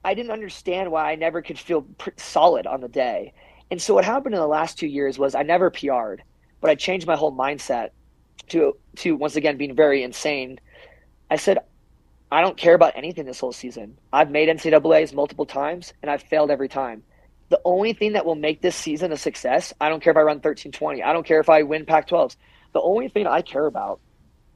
[0.04, 1.86] I didn't understand why I never could feel
[2.18, 3.34] solid on the day.
[3.70, 6.24] And so what happened in the last two years was I never PR'd,
[6.60, 7.90] but I changed my whole mindset
[8.50, 10.60] to to once again being very insane.
[11.30, 11.60] I said
[12.32, 13.98] I don't care about anything this whole season.
[14.12, 17.04] I've made NCAA's multiple times and I've failed every time.
[17.52, 20.22] The only thing that will make this season a success, I don't care if I
[20.22, 21.04] run 1320.
[21.04, 22.38] I don't care if I win Pac 12s.
[22.72, 24.00] The only thing I care about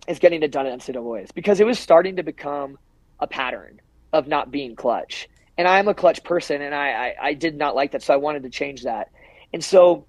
[0.08, 2.78] is getting it done at NCAA's because it was starting to become
[3.20, 3.82] a pattern
[4.14, 5.28] of not being clutch.
[5.58, 8.18] And I'm a clutch person, and I, I, I did not like that, so I
[8.18, 9.12] wanted to change that.
[9.52, 10.06] And so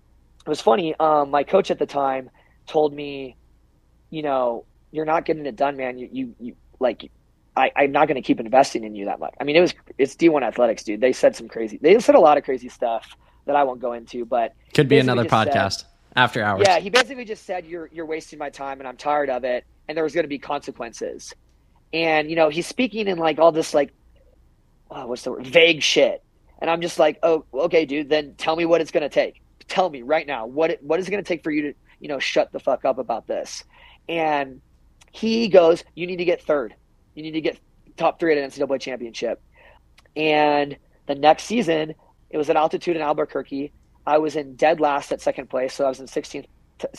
[0.47, 0.95] it was funny.
[1.01, 2.31] Um, my coach at the time
[2.69, 3.35] told me,
[4.11, 5.99] you know, you're not getting it done, man.
[5.99, 7.11] You, you, you like,
[7.57, 9.35] I, I'm not going to keep investing in you that much.
[9.41, 11.01] I mean, it was, it's D1 athletics, dude.
[11.01, 13.93] They said some crazy, they said a lot of crazy stuff that I won't go
[13.93, 15.87] into, but could be another podcast said,
[16.17, 16.65] after hours.
[16.67, 16.79] Yeah.
[16.79, 19.65] He basically just said, you're, you're wasting my time and I'm tired of it.
[19.89, 21.35] And there was going to be consequences.
[21.93, 23.93] And, you know, he's speaking in like all this, like,
[24.91, 25.47] oh, what's the word?
[25.47, 26.23] Vague shit.
[26.59, 29.41] And I'm just like, oh, okay, dude, then tell me what it's going to take.
[29.69, 31.75] Tell me right now what it, what is it going to take for you to
[32.01, 33.65] you know, shut the fuck up about this.
[34.09, 34.61] And
[35.13, 36.75] he goes, you need to get third.
[37.17, 37.59] You need to get
[37.97, 39.43] top three at an NCAA championship.
[40.15, 41.95] And the next season,
[42.31, 43.73] it was at altitude in Albuquerque.
[44.07, 46.47] I was in dead last at second place, so I was in 16th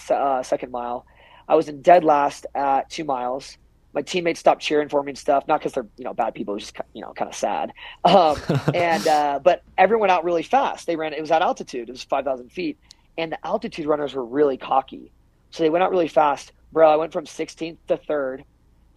[0.09, 1.05] uh, second mile.
[1.47, 3.57] I was in dead last at two miles.
[3.93, 6.57] My teammates stopped cheering for me and stuff, not because they're you know bad people,
[6.57, 7.71] just you know kind of sad.
[8.03, 8.37] Um,
[8.73, 10.87] and uh, but everyone out really fast.
[10.87, 11.13] They ran.
[11.13, 11.89] It was at altitude.
[11.89, 12.77] It was 5,000 feet,
[13.17, 15.11] and the altitude runners were really cocky.
[15.51, 16.51] So they went out really fast.
[16.73, 18.43] Bro, I went from 16th to third.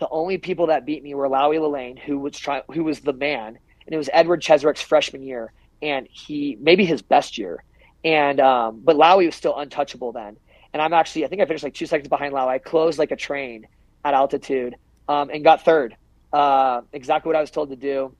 [0.00, 3.12] The only people that beat me were Lawi Lalang, who was trying, who was the
[3.12, 7.62] man, and it was Edward Cheserek's freshman year, and he maybe his best year.
[8.02, 10.38] And um, but Lawi was still untouchable then.
[10.72, 12.48] And I'm actually, I think I finished like two seconds behind Lawi.
[12.48, 13.66] I closed like a train
[14.04, 14.74] at altitude
[15.08, 15.96] um, and got third.
[16.32, 18.14] Uh, exactly what I was told to do.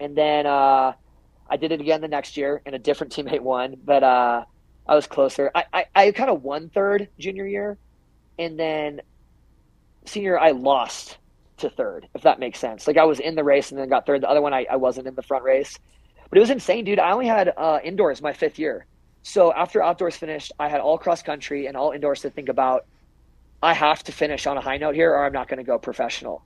[0.00, 0.94] And then uh,
[1.48, 3.76] I did it again the next year, and a different teammate won.
[3.84, 4.44] But uh,
[4.88, 5.52] I was closer.
[5.54, 7.78] I, I, I kind of won third junior year,
[8.40, 9.02] and then
[10.04, 11.18] senior I lost
[11.58, 12.86] to third, if that makes sense.
[12.86, 14.22] Like I was in the race and then got third.
[14.22, 15.78] The other one I, I wasn't in the front race.
[16.28, 16.98] But it was insane, dude.
[16.98, 18.86] I only had uh, indoors my fifth year.
[19.22, 22.86] So after outdoors finished, I had all cross country and all indoors to think about.
[23.62, 25.78] I have to finish on a high note here, or I'm not going to go
[25.78, 26.44] professional.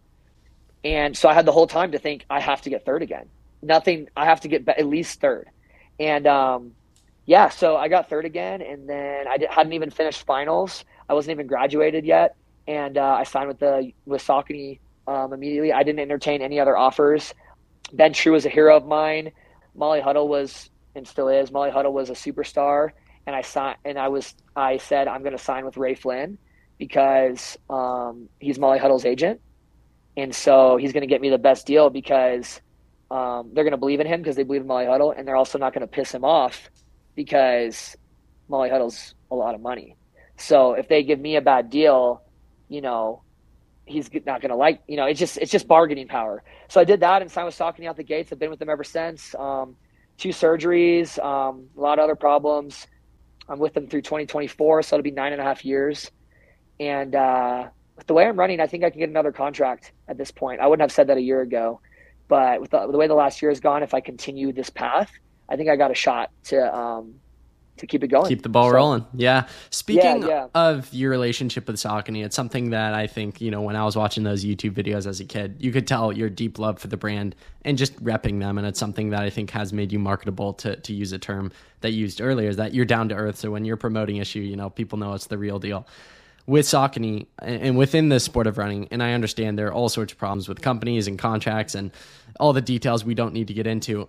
[0.85, 3.27] And so I had the whole time to think I have to get third again.
[3.63, 4.09] Nothing.
[4.17, 5.49] I have to get at least third.
[5.99, 6.73] And um,
[7.25, 10.85] yeah, so I got third again, and then I hadn't even finished finals.
[11.09, 12.37] I wasn't even graduated yet,
[12.67, 15.73] and uh, I signed with the with Saucony um, immediately.
[15.73, 17.33] I didn't entertain any other offers.
[17.93, 19.31] Ben True was a hero of mine.
[19.75, 21.53] Molly Huddle was and still is.
[21.53, 22.91] Molly Huddle was a superstar,
[23.27, 23.79] and I signed.
[23.85, 26.39] And I was I said I'm going to sign with Ray Flynn
[26.79, 29.41] because um, he's Molly Huddle's agent,
[30.17, 32.61] and so he's going to get me the best deal because
[33.11, 35.37] um, they're going to believe in him because they believe in Molly Huddle, and they're
[35.37, 36.71] also not going to piss him off
[37.15, 37.97] because
[38.49, 39.97] Molly Huddle's a lot of money.
[40.39, 42.23] So if they give me a bad deal,
[42.69, 43.23] you know,
[43.85, 46.43] he's not going to like, you know, it's just, it's just bargaining power.
[46.69, 48.33] So I did that and signed with Saucony out the gates.
[48.33, 49.35] I've been with them ever since.
[49.37, 49.77] Um,
[50.19, 52.87] two surgeries, um, a lot of other problems.
[53.49, 54.83] I'm with them through 2024.
[54.83, 56.11] So it'll be nine and a half years.
[56.81, 60.19] And, uh, with the way I'm running, I think I can get another contract at
[60.19, 60.61] this point.
[60.61, 61.81] I wouldn't have said that a year ago,
[62.29, 65.11] but with the, the way the last year has gone, if I continue this path,
[65.49, 67.15] I think I got a shot to um,
[67.79, 68.29] to keep it going.
[68.29, 69.07] Keep the ball so, rolling.
[69.15, 69.47] Yeah.
[69.71, 70.47] Speaking yeah, yeah.
[70.55, 73.97] of your relationship with Saucony, it's something that I think, you know, when I was
[73.97, 76.97] watching those YouTube videos as a kid, you could tell your deep love for the
[76.97, 78.59] brand and just repping them.
[78.59, 81.53] And it's something that I think has made you marketable to, to use a term
[81.81, 83.37] that you used earlier is that you're down to earth.
[83.37, 85.87] So when you're promoting issue, you know, people know it's the real deal.
[86.47, 90.13] With Saucony and within the sport of running, and I understand there are all sorts
[90.13, 91.91] of problems with companies and contracts and
[92.39, 94.09] all the details we don't need to get into.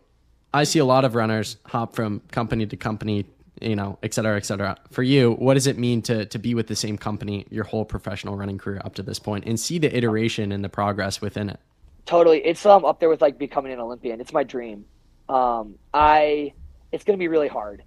[0.53, 3.25] I see a lot of runners hop from company to company,
[3.61, 4.77] you know, et cetera, et cetera.
[4.91, 7.85] For you, what does it mean to to be with the same company your whole
[7.85, 11.49] professional running career up to this point and see the iteration and the progress within
[11.49, 11.59] it?
[12.05, 14.21] Totally, it's um up there with like becoming an Olympian.
[14.21, 14.85] It's my dream.
[15.29, 16.53] Um, I
[16.91, 17.83] it's going to be really hard.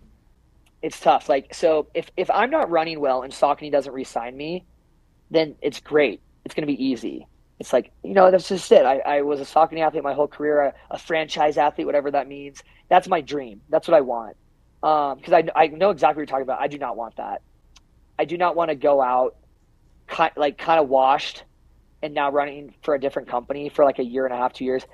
[0.82, 1.28] It's tough.
[1.28, 4.64] Like so, if if I'm not running well and Saucony doesn't re-sign me,
[5.30, 6.20] then it's great.
[6.44, 7.26] It's going to be easy
[7.60, 8.84] it's like you know that's just it.
[8.86, 12.26] I, I was a Saucony athlete my whole career, a, a, franchise athlete, whatever that
[12.26, 12.64] means.
[12.88, 13.60] That's my dream.
[13.68, 14.36] That's what I want.
[14.80, 16.60] Because um, I I know exactly what you're talking about.
[16.60, 17.42] I do not want that.
[18.18, 19.36] I do not want to go out,
[20.06, 21.44] kind, like kind of washed,
[22.02, 24.64] and now running for a different company for like a year and a half, two
[24.64, 24.84] years.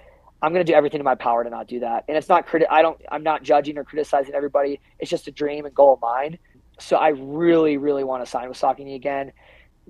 [0.42, 2.04] I'm going to do everything in my power to not do that.
[2.08, 4.80] And it's not criti- I don't I'm not judging or criticizing everybody.
[4.98, 6.38] It's just a dream and goal of mine.
[6.78, 9.32] So I really really want to sign with Saucony again.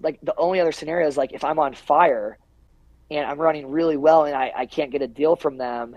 [0.01, 2.39] Like the only other scenario is like if I'm on fire
[3.11, 5.97] and I'm running really well and I, I can't get a deal from them,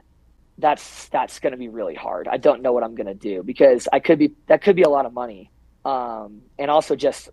[0.59, 2.27] that's that's going to be really hard.
[2.27, 4.83] I don't know what I'm going to do because I could be that could be
[4.83, 5.51] a lot of money,
[5.85, 7.29] um, and also just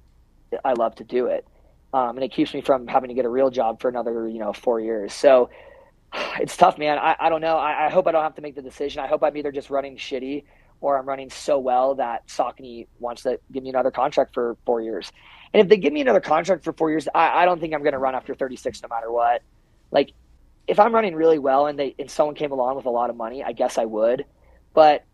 [0.64, 1.47] I love to do it,
[1.93, 4.39] um, and it keeps me from having to get a real job for another you
[4.39, 5.12] know four years.
[5.12, 5.51] So
[6.41, 6.99] it's tough, man.
[6.99, 7.57] I, I don't know.
[7.57, 9.03] I, I hope I don't have to make the decision.
[9.03, 10.45] I hope I'm either just running shitty
[10.81, 14.81] or I'm running so well that Saucony wants to give me another contract for four
[14.83, 15.11] years.
[15.55, 17.81] And if they give me another contract for four years, I, I don't think I'm
[17.81, 19.43] going to run after 36 no matter what.
[19.91, 20.11] Like,
[20.67, 23.17] if I'm running really well and they and someone came along with a lot of
[23.17, 24.25] money, I guess I would.
[24.75, 25.05] But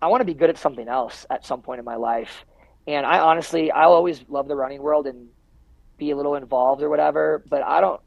[0.00, 2.44] I want to be good at something else at some point in my life.
[2.86, 5.28] And I honestly, I'll always love the running world and
[5.98, 7.42] be a little involved or whatever.
[7.48, 8.00] But I don't.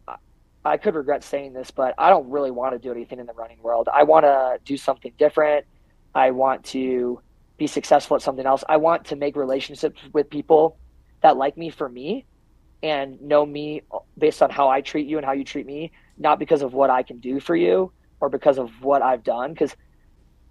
[0.64, 3.34] I could regret saying this, but I don't really want to do anything in the
[3.34, 3.90] running world.
[3.92, 5.66] I want to do something different.
[6.14, 7.20] I want to
[7.58, 8.64] be successful at something else.
[8.70, 10.78] I want to make relationships with people
[11.22, 12.26] that like me for me
[12.84, 13.82] and know me
[14.18, 15.92] based on how I treat you and how you treat me,
[16.22, 19.54] not because of what I can do for you or because of what I've done.
[19.54, 19.76] Because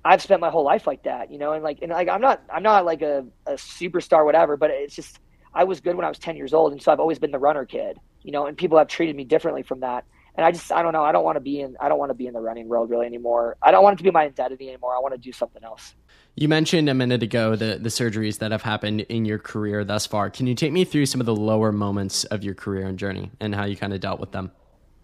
[0.05, 2.43] I've spent my whole life like that, you know, and like, and like, I'm not,
[2.53, 5.21] I'm not like a, a superstar, whatever, but it's just,
[5.53, 6.73] I was good when I was 10 years old.
[6.73, 9.25] And so I've always been the runner kid, you know, and people have treated me
[9.25, 10.05] differently from that.
[10.37, 11.05] And I just, I don't know.
[11.05, 12.89] I don't want to be in, I don't want to be in the running world
[12.89, 13.57] really anymore.
[13.61, 14.95] I don't want it to be my identity anymore.
[14.95, 15.95] I want to do something else.
[16.37, 20.07] You mentioned a minute ago the, the surgeries that have happened in your career thus
[20.07, 20.31] far.
[20.31, 23.33] Can you take me through some of the lower moments of your career and journey
[23.41, 24.53] and how you kind of dealt with them?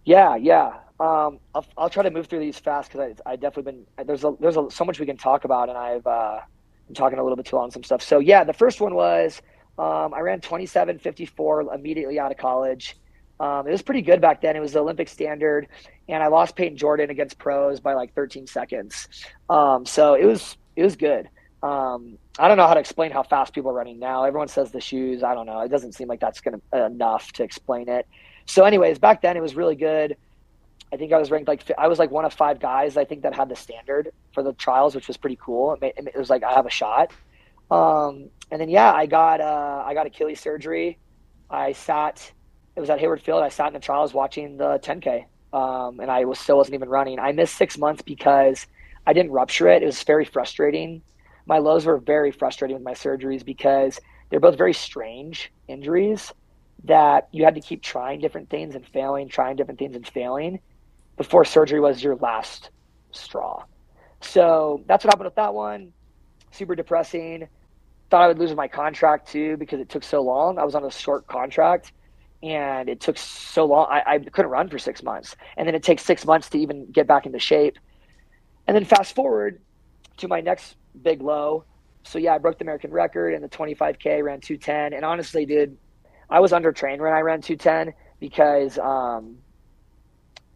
[0.06, 0.68] Yeah, yeah.
[1.00, 4.24] Um, I'll, I'll try to move through these fast because I, I definitely been there's
[4.24, 6.40] a, there's a, so much we can talk about, and I've uh,
[6.88, 8.02] been talking a little bit too long on some stuff.
[8.02, 9.42] So yeah, the first one was
[9.78, 12.96] um, I ran 27:54 immediately out of college.
[13.40, 14.56] Um, it was pretty good back then.
[14.56, 15.68] It was the Olympic standard,
[16.08, 19.08] and I lost Payton Jordan against pros by like 13 seconds.
[19.50, 21.30] Um, so it was it was good.
[21.64, 24.24] Um, I don't know how to explain how fast people are running now.
[24.24, 25.24] Everyone says the shoes.
[25.24, 25.62] I don't know.
[25.62, 28.06] It doesn't seem like that's gonna enough to explain it.
[28.46, 30.16] So, anyways, back then it was really good.
[30.92, 33.22] I think I was ranked like I was like one of five guys I think
[33.22, 35.74] that had the standard for the trials, which was pretty cool.
[35.74, 37.12] It, made, it was like I have a shot.
[37.70, 40.98] Um, and then yeah, I got uh, I got Achilles surgery.
[41.50, 42.32] I sat.
[42.76, 43.42] It was at Hayward Field.
[43.42, 46.88] I sat in the trials watching the 10K, um, and I was still wasn't even
[46.88, 47.18] running.
[47.18, 48.66] I missed six months because
[49.06, 49.82] I didn't rupture it.
[49.82, 51.02] It was very frustrating.
[51.46, 53.98] My lows were very frustrating with my surgeries because
[54.30, 56.32] they're both very strange injuries
[56.84, 60.60] that you had to keep trying different things and failing, trying different things and failing
[61.16, 62.70] before surgery was your last
[63.12, 63.64] straw.
[64.20, 65.92] So that's what happened with that one.
[66.50, 67.48] Super depressing.
[68.10, 70.58] Thought I would lose my contract too because it took so long.
[70.58, 71.92] I was on a short contract
[72.42, 73.86] and it took so long.
[73.90, 75.36] I, I couldn't run for six months.
[75.56, 77.78] And then it takes six months to even get back into shape.
[78.66, 79.60] And then fast forward
[80.18, 81.64] to my next big low.
[82.04, 84.92] So yeah, I broke the American record in the 25K, ran 210.
[84.92, 85.76] And honestly, dude,
[86.28, 89.36] I was undertrained when I ran 210 because um,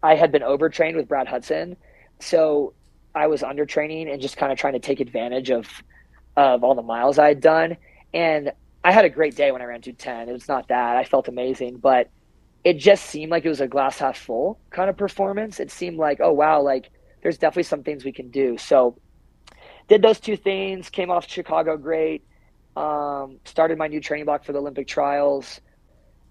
[0.03, 1.77] I had been overtrained with Brad Hudson.
[2.21, 2.75] So
[3.14, 5.68] I was undertraining and just kind of trying to take advantage of
[6.37, 7.77] of all the miles I had done.
[8.14, 8.53] And
[8.83, 10.29] I had a great day when I ran 210.
[10.29, 10.97] It was not that.
[10.97, 12.09] I felt amazing, but
[12.64, 15.61] it just seemed like it was a glass half full kind of performance.
[15.61, 16.91] It seemed like, oh wow, like
[17.23, 18.57] there's definitely some things we can do.
[18.59, 18.97] So
[19.89, 22.25] did those two things, came off Chicago great,
[22.77, 25.61] um, started my new training block for the Olympic trials.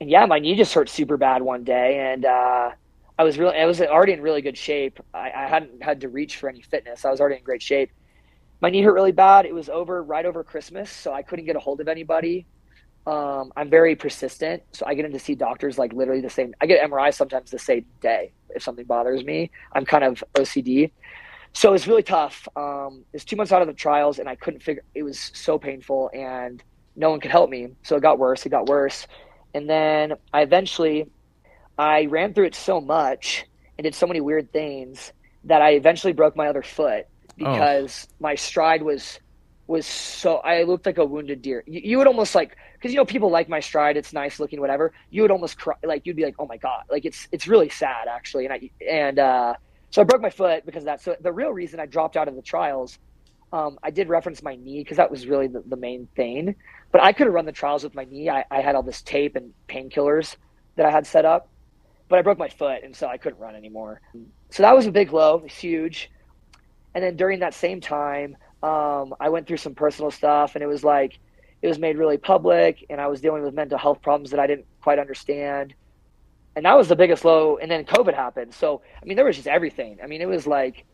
[0.01, 2.11] And yeah, my knee just hurt super bad one day.
[2.13, 2.71] And, uh,
[3.19, 4.97] I was really, I was already in really good shape.
[5.13, 7.03] I, I hadn't had to reach for any fitness.
[7.03, 7.91] I was already in great shape.
[8.61, 9.45] My knee hurt really bad.
[9.45, 12.45] It was over right over Christmas, so I couldn't get a hold of anybody.
[13.05, 16.53] Um, I'm very persistent, so I get in to see doctors like literally the same.
[16.61, 19.51] I get MRI sometimes the same day if something bothers me.
[19.73, 20.91] I'm kind of OCD,
[21.53, 22.47] so it was really tough.
[22.55, 24.83] Um, it was two months out of the trials, and I couldn't figure.
[24.95, 26.63] It was so painful, and
[26.95, 27.69] no one could help me.
[27.83, 28.45] So it got worse.
[28.45, 29.07] It got worse,
[29.53, 31.09] and then I eventually,
[31.77, 33.45] I ran through it so much
[33.77, 35.13] and did so many weird things
[35.45, 37.33] that I eventually broke my other foot oh.
[37.37, 38.15] because oh.
[38.19, 39.19] my stride was
[39.67, 41.63] was so I looked like a wounded deer.
[41.67, 43.97] You, you would almost like because you know people like my stride.
[43.97, 44.91] It's nice looking, whatever.
[45.11, 47.69] You would almost cry, like you'd be like, oh my god, like it's it's really
[47.69, 48.45] sad actually.
[48.45, 49.53] And I and uh,
[49.91, 51.01] so I broke my foot because of that.
[51.01, 52.99] So the real reason I dropped out of the trials,
[53.51, 56.55] um, I did reference my knee because that was really the, the, main thing.
[56.91, 58.29] But I could have run the trials with my knee.
[58.29, 60.35] I, I had all this tape and painkillers
[60.75, 61.49] that I had set up,
[62.07, 64.01] but I broke my foot, and so I couldn't run anymore.
[64.51, 66.11] So that was a big low, huge.
[66.93, 70.67] And then during that same time, um, I went through some personal stuff, and it
[70.67, 71.19] was like
[71.61, 74.47] it was made really public, and I was dealing with mental health problems that I
[74.47, 75.73] didn't quite understand
[76.55, 77.57] and that was the biggest low.
[77.57, 78.53] And then COVID happened.
[78.53, 79.99] So, I mean, there was just everything.
[80.03, 80.85] I mean, it was like,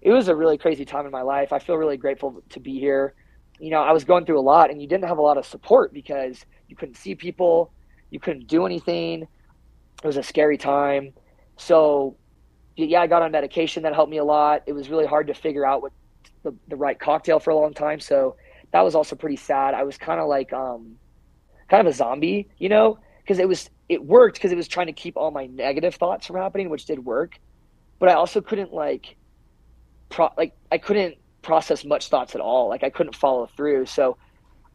[0.00, 1.52] it was a really crazy time in my life.
[1.52, 3.14] I feel really grateful to be here.
[3.58, 5.44] You know, I was going through a lot and you didn't have a lot of
[5.44, 7.72] support because you couldn't see people,
[8.10, 9.22] you couldn't do anything.
[9.22, 11.12] It was a scary time.
[11.56, 12.16] So,
[12.76, 14.62] yeah, I got on medication that helped me a lot.
[14.66, 15.92] It was really hard to figure out what
[16.42, 18.00] the, the right cocktail for a long time.
[18.00, 18.36] So,
[18.72, 19.74] that was also pretty sad.
[19.74, 20.96] I was kind of like, um,
[21.68, 24.86] kind of a zombie, you know, because it was it worked because it was trying
[24.86, 27.40] to keep all my negative thoughts from happening, which did work.
[27.98, 29.16] But I also couldn't like,
[30.10, 32.68] pro- like I couldn't process much thoughts at all.
[32.68, 33.86] Like I couldn't follow through.
[33.86, 34.16] So,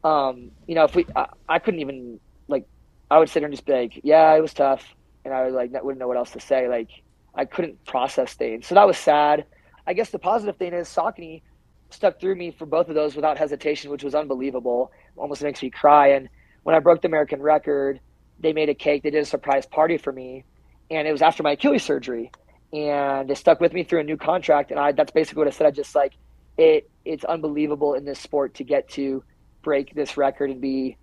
[0.04, 2.68] um, you know, if we, I, I couldn't even like
[3.10, 4.84] I would sit there and just be like, yeah, it was tough.
[5.24, 6.68] And I would like, wouldn't know what else to say.
[6.68, 6.90] Like
[7.34, 8.68] I couldn't process things.
[8.68, 9.46] So that was sad.
[9.88, 11.42] I guess the positive thing is Saucony
[11.90, 14.92] stuck through me for both of those without hesitation, which was unbelievable.
[15.16, 16.10] Almost makes me cry.
[16.10, 16.28] And
[16.64, 18.02] when I broke the American record,
[18.40, 19.04] they made a cake.
[19.04, 20.44] They did a surprise party for me,
[20.90, 22.32] and it was after my Achilles surgery.
[22.74, 24.72] And they stuck with me through a new contract.
[24.72, 25.68] And I that's basically what I said.
[25.68, 26.14] I just like
[26.58, 26.90] it.
[27.06, 29.24] It's unbelievable in this sport to get to
[29.62, 30.98] break this record and be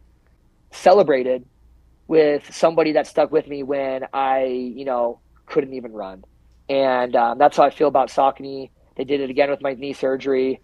[0.71, 1.45] celebrated
[2.09, 6.25] with somebody that stuck with me when I, you know, couldn't even run.
[6.69, 8.71] And um, that's how I feel about Saucony.
[8.97, 10.61] They did it again with my knee surgery.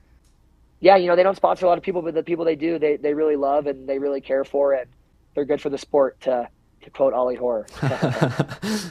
[0.80, 2.78] Yeah, you know, they don't sponsor a lot of people, but the people they do,
[2.78, 4.90] they, they really love and they really care for, and
[5.34, 6.48] they're good for the sport to,
[6.82, 7.66] to quote Ollie Hoare.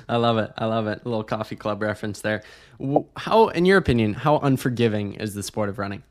[0.10, 0.52] I love it.
[0.58, 1.02] I love it.
[1.04, 2.44] A little coffee club reference there.
[3.16, 6.04] How, in your opinion, how unforgiving is the sport of running?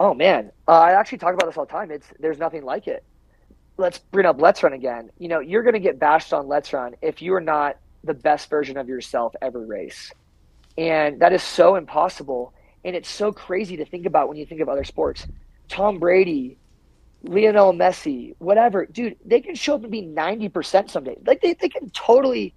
[0.00, 1.90] Oh man, uh, I actually talk about this all the time.
[1.90, 3.04] It's there's nothing like it.
[3.76, 5.10] Let's bring up Let's Run again.
[5.18, 8.14] You know, you're going to get bashed on Let's Run if you are not the
[8.14, 10.12] best version of yourself every race.
[10.76, 12.52] And that is so impossible.
[12.84, 15.26] And it's so crazy to think about when you think of other sports.
[15.68, 16.58] Tom Brady,
[17.22, 21.16] Lionel Messi, whatever, dude, they can show up and be 90% someday.
[21.24, 22.54] Like they, they can totally,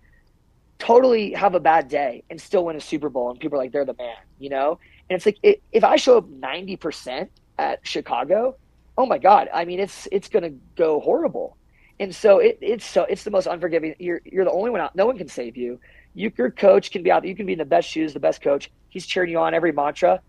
[0.79, 3.29] totally have a bad day and still win a Super Bowl.
[3.29, 4.79] And people are like, they're the man, you know?
[5.09, 8.55] And it's like, it, if I show up 90% at Chicago,
[8.97, 11.57] oh my God, I mean, it's, it's going to go horrible.
[11.99, 13.95] And so it, it's so it's the most unforgiving.
[13.99, 14.95] You're you're the only one out.
[14.95, 15.79] No one can save you.
[16.13, 16.31] you.
[16.37, 17.25] Your coach can be out.
[17.25, 18.69] You can be in the best shoes, the best coach.
[18.89, 20.19] He's cheering you on every mantra.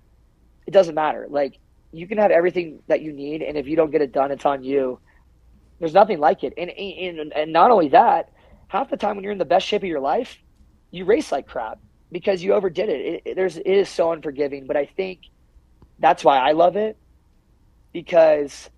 [0.67, 1.27] It doesn't matter.
[1.29, 1.59] Like
[1.99, 4.47] you can have everything that you need, and if you don't get it done, it's
[4.47, 5.01] on you.
[5.79, 6.55] There's nothing like it.
[6.57, 8.33] And and and not only that,
[8.69, 10.39] half the time when you're in the best shape of your life,
[10.91, 11.79] you race like crap
[12.13, 13.01] because you overdid it.
[13.01, 14.67] it, it there's it is so unforgiving.
[14.67, 15.21] But I think
[15.99, 16.97] that's why I love it
[17.93, 18.71] because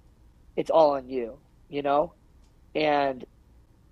[0.56, 1.38] it's all on you.
[1.68, 2.12] You know
[2.74, 3.24] and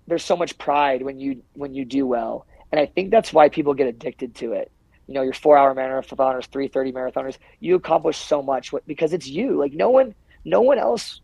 [0.07, 3.49] there's so much pride when you when you do well and i think that's why
[3.49, 4.71] people get addicted to it
[5.07, 9.57] you know your four hour marathoners 330 marathoners you accomplish so much because it's you.
[9.57, 10.13] Like no one
[10.45, 11.21] no one else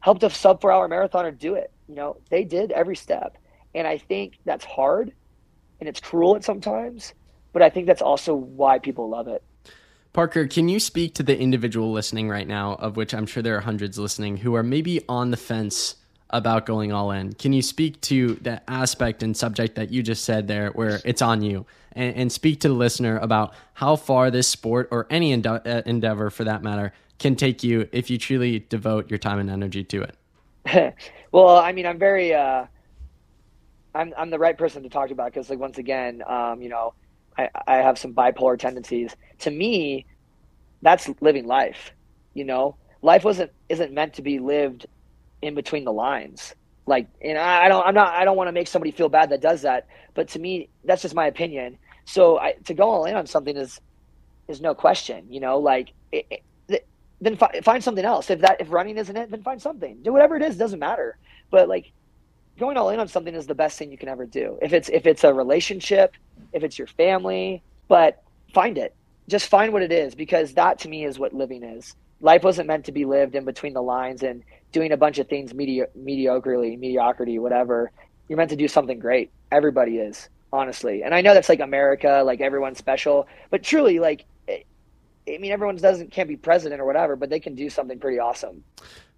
[0.00, 1.72] helped a sub four hour marathoner do it.
[1.88, 3.36] You know they did every step.
[3.74, 5.12] And i think that's hard
[5.78, 7.14] and it's cruel at sometimes
[7.52, 9.42] but i think that's also why people love it.
[10.12, 13.56] Parker, can you speak to the individual listening right now, of which I'm sure there
[13.56, 15.94] are hundreds listening, who are maybe on the fence
[16.32, 17.32] about going all in.
[17.32, 21.22] Can you speak to that aspect and subject that you just said there, where it's
[21.22, 25.32] on you, and, and speak to the listener about how far this sport or any
[25.32, 29.38] ende- uh, endeavor for that matter can take you if you truly devote your time
[29.38, 30.96] and energy to it?
[31.32, 32.64] well, I mean, I'm very, uh,
[33.94, 36.94] I'm I'm the right person to talk about because, like, once again, um, you know,
[37.36, 39.14] I, I have some bipolar tendencies.
[39.40, 40.06] To me,
[40.82, 41.92] that's living life.
[42.34, 44.86] You know, life wasn't isn't meant to be lived
[45.42, 46.54] in between the lines.
[46.86, 49.40] Like, and I don't, I'm not, I don't want to make somebody feel bad that
[49.40, 51.78] does that, but to me, that's just my opinion.
[52.04, 53.80] So I, to go all in on something is,
[54.48, 56.26] is no question, you know, like, it,
[56.68, 56.88] it,
[57.20, 58.30] then fi- find something else.
[58.30, 60.02] If that, if running isn't it, then find something.
[60.02, 61.18] Do whatever it is, doesn't matter.
[61.50, 61.92] But like,
[62.58, 64.58] going all in on something is the best thing you can ever do.
[64.62, 66.14] If it's, if it's a relationship,
[66.52, 68.22] if it's your family, but
[68.52, 68.94] find it.
[69.28, 71.94] Just find what it is because that to me is what living is.
[72.20, 74.42] Life wasn't meant to be lived in between the lines and
[74.72, 77.90] doing a bunch of things medi- mediocrely, mediocrity, whatever.
[78.28, 79.30] You're meant to do something great.
[79.50, 81.02] Everybody is, honestly.
[81.02, 85.76] And I know that's like America, like everyone's special, but truly, like, I mean, everyone
[85.76, 88.64] doesn't can't be president or whatever, but they can do something pretty awesome.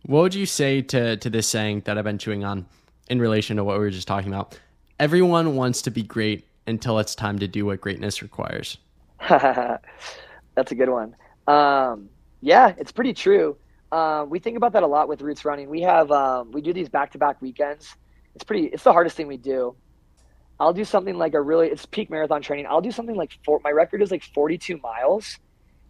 [0.04, 2.66] What would you say to to this saying that I've been chewing on
[3.08, 4.58] in relation to what we were just talking about?
[4.98, 8.78] Everyone wants to be great until it's time to do what greatness requires.
[9.28, 11.14] that's a good one.
[11.46, 12.08] Um,
[12.40, 13.56] yeah, it's pretty true.
[13.92, 15.68] Um, we think about that a lot with roots running.
[15.68, 17.94] We have um, we do these back to back weekends.
[18.34, 18.64] It's pretty.
[18.66, 19.76] It's the hardest thing we do.
[20.58, 21.68] I'll do something like a really.
[21.68, 22.66] It's peak marathon training.
[22.68, 23.60] I'll do something like four.
[23.62, 25.38] My record is like 42 miles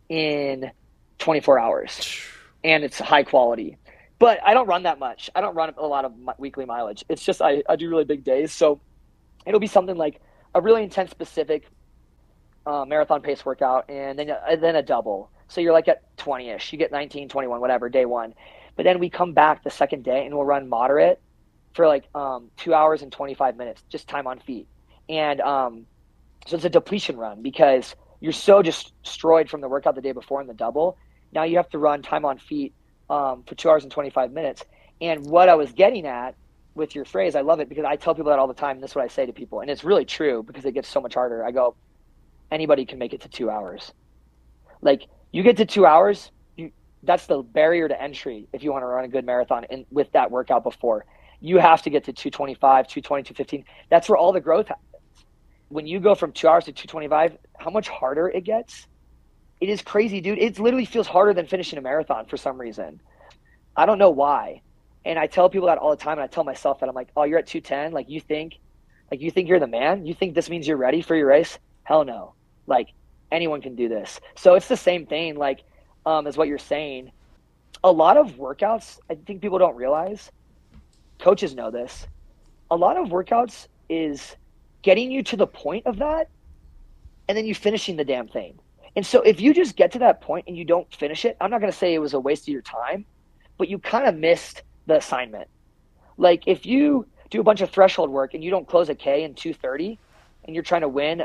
[0.09, 0.73] in
[1.19, 2.21] 24 hours,
[2.65, 3.79] and it's high quality.
[4.19, 5.31] But I don't run that much.
[5.35, 7.05] I don't run a lot of weekly mileage.
[7.09, 8.53] It's just I, I do really big days.
[8.53, 8.81] So
[9.47, 10.21] it'll be something like
[10.57, 11.69] a really intense, specific
[12.67, 16.49] uh, marathon pace workout, and then and then a double so you're like at 20
[16.49, 16.73] ish.
[16.73, 18.33] You get 19, 21, whatever, day one.
[18.75, 21.21] But then we come back the second day and we'll run moderate
[21.75, 24.67] for like um, two hours and 25 minutes, just time on feet.
[25.11, 25.87] And um,
[26.47, 30.13] so it's a depletion run because you're so just destroyed from the workout the day
[30.13, 30.97] before in the double.
[31.33, 32.73] Now you have to run time on feet
[33.11, 34.65] um, for two hours and 25 minutes.
[35.03, 36.35] And what I was getting at
[36.75, 38.77] with your phrase, I love it because I tell people that all the time.
[38.77, 39.61] And this is what I say to people.
[39.61, 41.45] And it's really true because it gets so much harder.
[41.45, 41.77] I go,
[42.51, 43.93] anybody can make it to two hours.
[44.81, 46.71] Like you get to two hours, you,
[47.03, 50.13] that's the barrier to entry if you want to run a good marathon and with
[50.13, 51.05] that workout before.
[51.41, 53.65] you have to get to 225, 220, 215.
[53.91, 54.87] That's where all the growth happens.
[55.69, 58.87] When you go from two hours to 225, how much harder it gets?
[59.61, 60.39] It is crazy, dude.
[60.39, 63.01] It literally feels harder than finishing a marathon for some reason.
[63.77, 64.63] I don't know why.
[65.05, 67.09] And I tell people that all the time, and I tell myself that I'm like,
[67.17, 67.93] oh, you're at 210.
[67.93, 68.59] Like you think,
[69.11, 70.07] like you think you're the man.
[70.07, 71.59] You think this means you're ready for your race?
[71.83, 72.35] Hell no.
[72.67, 72.89] Like
[73.33, 74.21] anyone can do this.
[74.37, 75.37] So it's the same thing.
[75.37, 75.65] Like
[76.07, 77.13] um, as what you're saying.
[77.85, 80.31] A lot of workouts, I think people don't realize.
[81.19, 82.07] Coaches know this.
[82.71, 84.37] A lot of workouts is
[84.83, 86.29] getting you to the point of that,
[87.29, 88.59] and then you finishing the damn thing.
[88.95, 91.51] And so if you just get to that point and you don't finish it, I'm
[91.51, 93.05] not going to say it was a waste of your time,
[93.57, 95.49] but you kind of missed the assignment.
[96.19, 99.25] Like if you do a bunch of threshold work and you don't close a K
[99.25, 99.99] in 230
[100.45, 101.23] and you're trying to win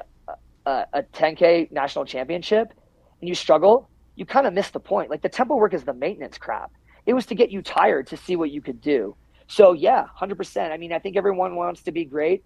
[0.67, 2.73] a, a 10K national championship
[3.21, 5.09] and you struggle, you kind of miss the point.
[5.09, 6.71] Like the tempo work is the maintenance crap.
[7.05, 9.15] It was to get you tired to see what you could do.
[9.47, 10.71] So yeah, 100%.
[10.71, 12.43] I mean, I think everyone wants to be great.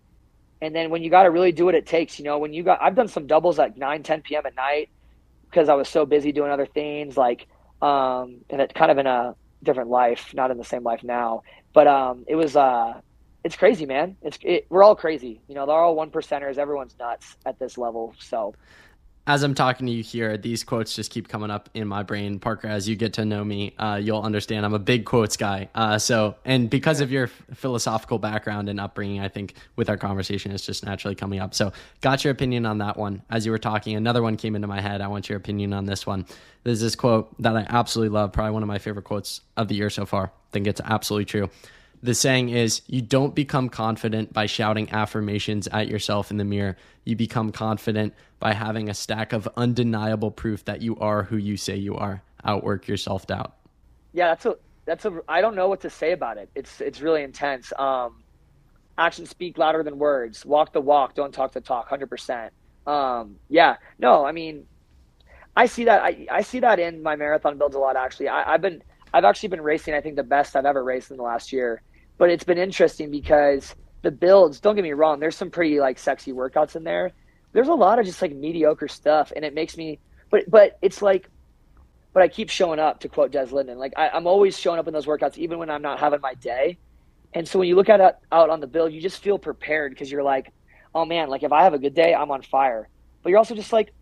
[0.62, 2.62] And then when you got to really do what it takes, you know, when you
[2.62, 4.46] got, I've done some doubles at 9, 10 p.m.
[4.46, 4.90] at night
[5.50, 7.48] because I was so busy doing other things like,
[7.82, 11.42] um, and it kind of in a different life, not in the same life now.
[11.74, 13.02] But um, it was uh,
[13.44, 14.18] it's crazy, man.
[14.22, 15.42] It's it, we're all crazy.
[15.48, 16.58] You know, they're all one percenters.
[16.58, 18.14] Everyone's nuts at this level.
[18.20, 18.54] So
[19.28, 22.40] as I'm talking to you here, these quotes just keep coming up in my brain.
[22.40, 25.70] Parker, as you get to know me, uh, you'll understand I'm a big quotes guy.
[25.76, 30.52] Uh, so, and because of your philosophical background and upbringing, I think with our conversation,
[30.52, 31.54] it's just naturally coming up.
[31.54, 31.72] So,
[32.02, 33.96] got your opinion on that one as you were talking.
[33.96, 35.02] Another one came into my head.
[35.02, 36.26] I want your opinion on this one.
[36.64, 39.76] There's this quote that I absolutely love, probably one of my favorite quotes of the
[39.76, 40.26] year so far.
[40.26, 41.50] I think it's absolutely true.
[42.04, 46.76] The saying is, you don't become confident by shouting affirmations at yourself in the mirror.
[47.06, 51.58] You become confident by having a stack of undeniable proof that you are who you
[51.58, 52.24] say you are.
[52.44, 53.56] Outwork your self doubt.
[54.14, 56.50] Yeah, that's a that's a I don't know what to say about it.
[56.56, 57.72] It's it's really intense.
[57.78, 58.24] Um,
[58.98, 60.44] actions speak louder than words.
[60.44, 61.88] Walk the walk, don't talk the talk.
[61.88, 62.54] Hundred um, percent.
[63.50, 64.66] Yeah, no, I mean,
[65.56, 66.02] I see that.
[66.02, 67.96] I I see that in my marathon builds a lot.
[67.96, 68.82] Actually, I, I've been
[69.14, 69.94] I've actually been racing.
[69.94, 71.84] I think the best I've ever raced in the last year.
[72.22, 75.98] But it's been interesting because the builds, don't get me wrong, there's some pretty like
[75.98, 77.14] sexy workouts in there.
[77.52, 79.98] There's a lot of just like mediocre stuff and it makes me
[80.30, 81.28] but but it's like
[82.14, 83.80] but I keep showing up to quote Des Linden.
[83.80, 86.36] Like I, am always showing up in those workouts even when I'm not having my
[86.36, 86.78] day.
[87.34, 89.92] And so when you look at it out on the build, you just feel prepared
[89.92, 90.54] because you're like,
[90.94, 92.88] oh man, like if I have a good day, I'm on fire.
[93.24, 93.96] But you're also just like,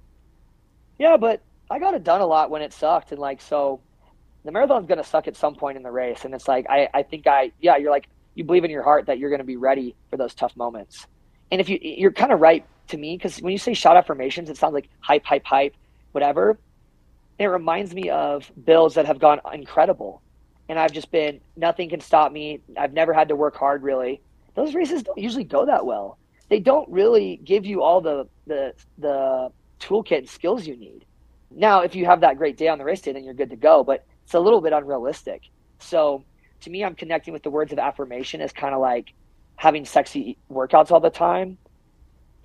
[0.98, 1.42] yeah, but
[1.72, 3.14] I got it done a lot when it sucked.
[3.14, 3.80] And like, so
[4.46, 6.26] the marathon's going to suck at some point in the race.
[6.26, 9.08] And it's like, I, I think I, yeah, you're like, you believe in your heart
[9.08, 11.08] that you're going to be ready for those tough moments.
[11.52, 14.50] And if you, you're kind of right to me, because when you say shot affirmations,
[14.50, 15.76] it sounds like hype, hype, hype,
[16.12, 16.58] whatever.
[17.38, 20.22] It reminds me of builds that have gone incredible.
[20.68, 22.62] And I've just been, nothing can stop me.
[22.78, 24.22] I've never had to work hard really.
[24.56, 26.18] Those races don't usually go that well.
[26.50, 31.06] They don't really give you all the, the, the toolkit and skills you need.
[31.52, 33.56] Now, if you have that great day on the race day, then you're good to
[33.56, 33.84] go.
[33.84, 35.42] But it's a little bit unrealistic.
[35.80, 36.24] So
[36.62, 39.12] to me, I'm connecting with the words of affirmation as kind of like
[39.56, 41.58] having sexy workouts all the time.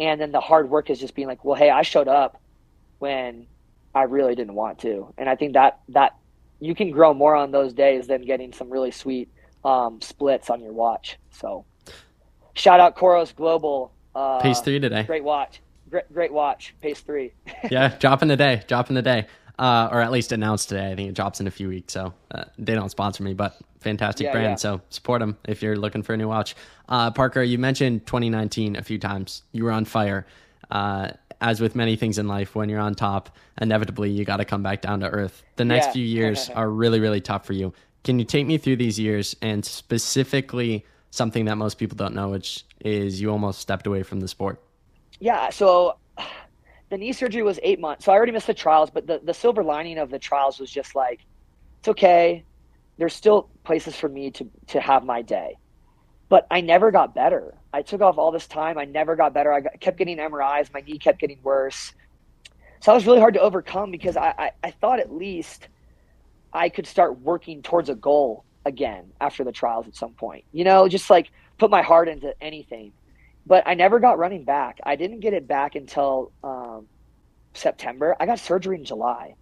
[0.00, 2.40] And then the hard work is just being like, well, hey, I showed up
[3.00, 3.48] when
[3.94, 5.12] I really didn't want to.
[5.18, 6.16] And I think that, that
[6.58, 9.28] you can grow more on those days than getting some really sweet
[9.62, 11.18] um, splits on your watch.
[11.32, 11.66] So
[12.54, 13.92] shout out Coros Global.
[14.14, 15.02] Uh, Pace three today.
[15.02, 15.60] Great watch.
[15.90, 16.74] Great, great watch.
[16.80, 17.34] Pace three.
[17.70, 17.94] yeah.
[18.00, 18.62] Dropping the day.
[18.66, 19.26] Dropping the day
[19.58, 20.90] uh, or at least announced today.
[20.90, 23.56] I think it drops in a few weeks, so uh, they don't sponsor me, but
[23.80, 24.52] fantastic yeah, brand.
[24.52, 24.56] Yeah.
[24.56, 26.54] So support them if you're looking for a new watch.
[26.88, 29.42] Uh, Parker, you mentioned 2019 a few times.
[29.52, 30.26] You were on fire.
[30.70, 34.44] Uh, as with many things in life, when you're on top, inevitably you got to
[34.44, 35.42] come back down to earth.
[35.56, 35.92] The next yeah.
[35.92, 37.72] few years are really, really tough for you.
[38.02, 42.30] Can you take me through these years and specifically something that most people don't know,
[42.30, 44.62] which is you almost stepped away from the sport?
[45.20, 45.50] Yeah.
[45.50, 45.96] So
[46.94, 48.04] the knee surgery was eight months.
[48.04, 50.70] So I already missed the trials, but the, the silver lining of the trials was
[50.70, 51.26] just like,
[51.80, 52.44] it's okay.
[52.98, 55.58] There's still places for me to, to have my day.
[56.28, 57.54] But I never got better.
[57.72, 58.78] I took off all this time.
[58.78, 59.52] I never got better.
[59.52, 60.72] I got, kept getting MRIs.
[60.72, 61.92] My knee kept getting worse.
[62.78, 65.66] So that was really hard to overcome because I, I, I thought at least
[66.52, 70.44] I could start working towards a goal again after the trials at some point.
[70.52, 72.92] You know, just like put my heart into anything
[73.46, 74.78] but I never got running back.
[74.84, 76.86] I didn't get it back until um,
[77.54, 78.16] September.
[78.18, 79.34] I got surgery in July,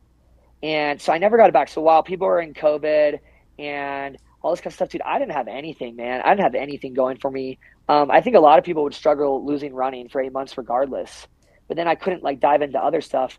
[0.62, 1.68] and so I never got it back.
[1.68, 3.18] So while people were in COVID
[3.58, 6.20] and all this kind of stuff, dude, I didn't have anything, man.
[6.22, 7.58] I didn't have anything going for me.
[7.88, 11.26] Um, I think a lot of people would struggle losing running for eight months, regardless.
[11.68, 13.38] But then I couldn't like dive into other stuff.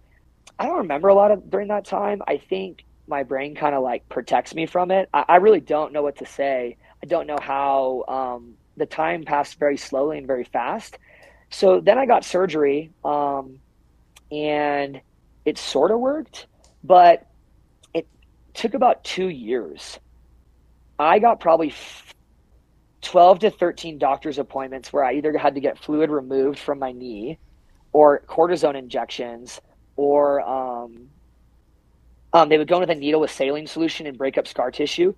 [0.58, 2.22] I don't remember a lot of during that time.
[2.28, 5.10] I think my brain kind of like protects me from it.
[5.14, 6.78] I, I really don't know what to say.
[7.02, 10.98] I don't know how um, the time passed very slowly and very fast.
[11.50, 13.60] So then I got surgery, um,
[14.32, 15.02] and
[15.46, 16.48] it sort of worked,
[16.84, 17.28] but
[17.94, 18.08] it
[18.54, 20.00] took about two years.
[20.98, 21.74] I got probably
[23.02, 26.92] 12 to 13 doctor's appointments where I either had to get fluid removed from my
[26.92, 27.38] knee
[27.92, 29.62] or cortisone injections
[29.96, 31.10] or um,
[32.34, 34.72] um, they would go in with a needle with saline solution and break up scar
[34.72, 35.14] tissue.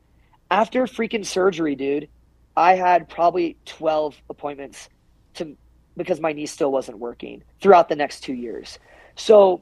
[0.52, 2.10] After freaking surgery, dude,
[2.58, 4.90] I had probably 12 appointments
[5.36, 5.56] to
[5.98, 8.80] because my knee still wasn't working throughout the next two years.
[9.16, 9.62] So,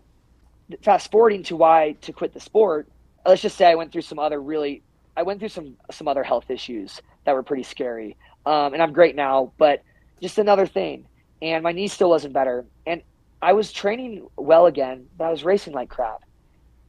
[0.81, 2.87] fast forwarding to why to quit the sport,
[3.25, 4.81] let's just say I went through some other really,
[5.15, 8.17] I went through some some other health issues that were pretty scary.
[8.45, 9.83] Um, and I'm great now, but
[10.21, 11.05] just another thing.
[11.41, 12.65] And my knee still wasn't better.
[12.85, 13.01] And
[13.41, 16.23] I was training well again, but I was racing like crap.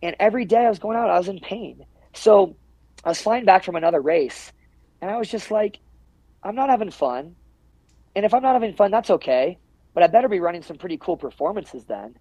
[0.02, 1.84] And every day I was going out, I was in pain.
[2.12, 2.56] So
[3.04, 4.52] I was flying back from another race,
[5.02, 5.78] and I was just like,
[6.44, 7.34] I'm not having fun.
[8.14, 9.58] And if I'm not having fun, that's okay.
[9.94, 12.16] But I better be running some pretty cool performances then.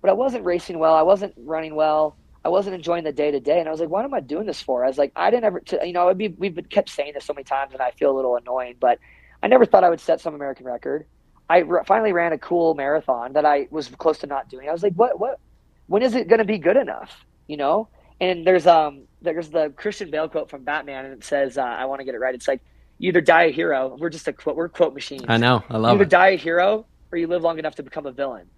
[0.00, 0.94] But I wasn't racing well.
[0.94, 2.16] I wasn't running well.
[2.44, 4.46] I wasn't enjoying the day to day, and I was like, "What am I doing
[4.46, 6.88] this for?" I was like, "I didn't ever, you know, would be, we've been kept
[6.88, 8.98] saying this so many times, and I feel a little annoying, but
[9.42, 11.06] I never thought I would set some American record.
[11.48, 14.68] I finally ran a cool marathon that I was close to not doing.
[14.68, 15.20] I was like, "What?
[15.20, 15.38] What?
[15.86, 17.88] When is it going to be good enough?" You know?
[18.20, 21.84] And there's um there's the Christian Bale quote from Batman, and it says, uh, "I
[21.84, 22.60] want to get it right." It's like,
[23.02, 24.56] "You either die a hero." We're just a quote.
[24.56, 25.24] We're quote machines.
[25.28, 25.62] I know.
[25.68, 26.10] I love you either it.
[26.10, 28.48] die a hero or you live long enough to become a villain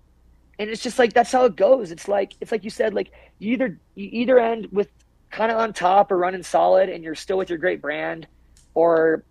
[0.58, 3.10] and it's just like that's how it goes it's like it's like you said like
[3.38, 4.88] you either you either end with
[5.30, 8.26] kind of on top or running solid and you're still with your great brand
[8.74, 9.24] or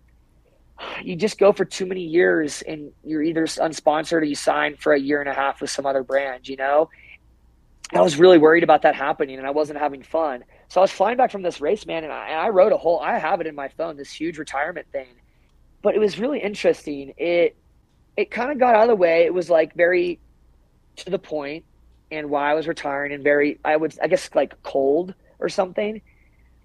[1.02, 4.92] you just go for too many years and you're either unsponsored or you sign for
[4.92, 6.90] a year and a half with some other brand you know
[7.94, 10.44] i was really worried about that happening and i wasn't having fun
[10.74, 12.76] so i was flying back from this race man and i, and I wrote a
[12.76, 15.06] whole i have it in my phone this huge retirement thing.
[15.84, 17.12] But it was really interesting.
[17.18, 17.56] It
[18.16, 19.24] it kind of got out of the way.
[19.24, 20.18] It was like very
[20.96, 21.66] to the point
[22.10, 26.00] and why I was retiring and very I would I guess like cold or something.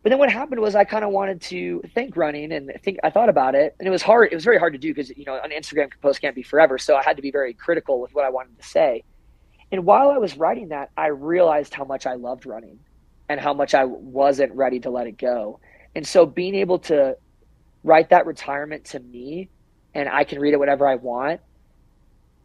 [0.01, 3.09] But then what happened was I kind of wanted to think running and think I
[3.09, 3.75] thought about it.
[3.77, 5.91] And it was hard it was very hard to do because you know an Instagram
[6.01, 6.77] post can't be forever.
[6.77, 9.03] So I had to be very critical with what I wanted to say.
[9.69, 12.79] And while I was writing that I realized how much I loved running
[13.29, 15.59] and how much I wasn't ready to let it go.
[15.95, 17.15] And so being able to
[17.83, 19.49] write that retirement to me
[19.93, 21.39] and I can read it whatever I want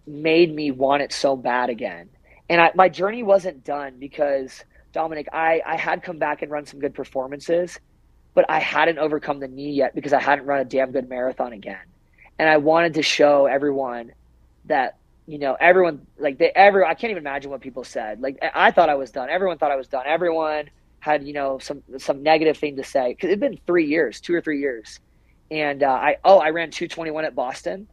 [0.06, 2.10] made me want it so bad again.
[2.48, 4.62] And I, my journey wasn't done because
[4.92, 7.78] Dominic, I, I had come back and run some good performances,
[8.34, 11.52] but I hadn't overcome the knee yet because I hadn't run a damn good marathon
[11.52, 11.78] again.
[12.38, 14.12] And I wanted to show everyone
[14.66, 18.20] that, you know, everyone like they every I can't even imagine what people said.
[18.20, 19.30] Like I thought I was done.
[19.30, 20.04] Everyone thought I was done.
[20.06, 20.68] Everyone
[21.00, 24.34] had, you know, some some negative thing to say because it'd been three years, two
[24.34, 25.00] or three years.
[25.50, 27.88] And uh, I oh I ran 221 at Boston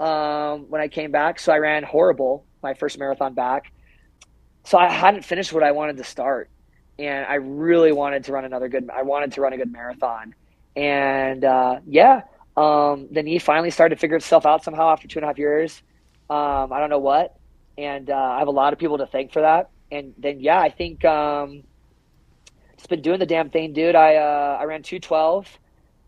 [0.00, 1.40] um, when I came back.
[1.40, 3.72] So I ran horrible my first marathon back.
[4.64, 6.50] So I hadn't finished what I wanted to start,
[6.98, 8.90] and I really wanted to run another good.
[8.92, 10.34] I wanted to run a good marathon,
[10.74, 12.22] and uh, yeah,
[12.56, 15.38] um, the knee finally started to figure itself out somehow after two and a half
[15.38, 15.82] years.
[16.28, 17.38] Um, I don't know what,
[17.78, 19.70] and uh, I have a lot of people to thank for that.
[19.90, 21.62] And then yeah, I think um,
[22.74, 23.94] it's been doing the damn thing, dude.
[23.94, 25.46] I uh, I ran two twelve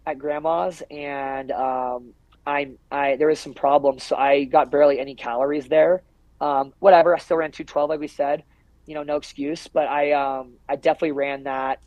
[0.06, 2.14] at grandma's, and um,
[2.46, 6.02] I, I there was some problems, so I got barely any calories there.
[6.40, 8.44] Um, whatever, I still ran 212, like we said,
[8.86, 9.68] you know, no excuse.
[9.68, 11.80] But I, um, I definitely ran that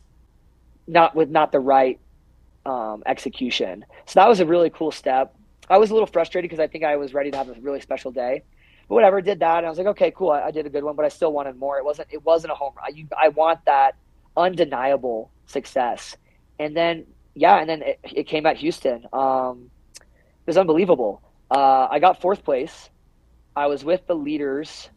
[0.86, 1.98] not with not the right
[2.64, 3.84] um, execution.
[4.06, 5.34] So that was a really cool step.
[5.68, 7.80] I was a little frustrated because I think I was ready to have a really
[7.80, 8.42] special day.
[8.88, 10.30] But whatever, did that, and I was like, okay, cool.
[10.30, 11.78] I, I did a good one, but I still wanted more.
[11.78, 12.08] It wasn't.
[12.10, 12.94] It wasn't a home run.
[12.94, 13.96] You, I want that
[14.36, 16.16] undeniable success.
[16.58, 19.06] And then, yeah, and then it, it came at Houston.
[19.12, 21.22] Um, it was unbelievable.
[21.50, 22.90] Uh, I got fourth place.
[23.54, 24.88] I was with the leaders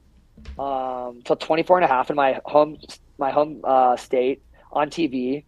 [0.57, 2.77] um, till 24 and a half in my home
[3.17, 4.41] my home uh, state
[4.71, 5.45] on TV.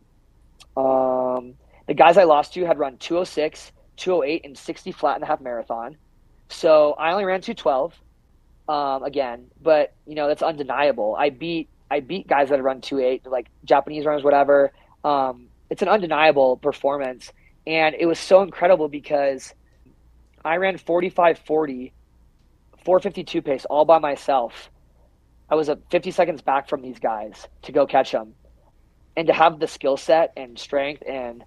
[0.75, 1.55] Um,
[1.87, 5.41] the guys I lost to had run 206, 208, and 60 flat and a half
[5.41, 5.97] marathon.
[6.49, 7.93] So I only ran 212
[8.69, 11.15] um, again, but you know that's undeniable.
[11.17, 14.71] I beat I beat guys that had run 28, like Japanese runners, whatever.
[15.03, 17.31] Um, it's an undeniable performance,
[17.65, 19.53] and it was so incredible because
[20.43, 21.93] I ran 45 40,
[22.85, 24.69] 452 pace all by myself.
[25.49, 28.33] I was a 50 seconds back from these guys to go catch them.
[29.15, 31.43] And to have the skill set and strength and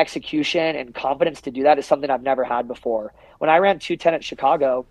[0.00, 3.12] execution and confidence to do that is something I've never had before.
[3.38, 4.86] When I ran 210 at Chicago,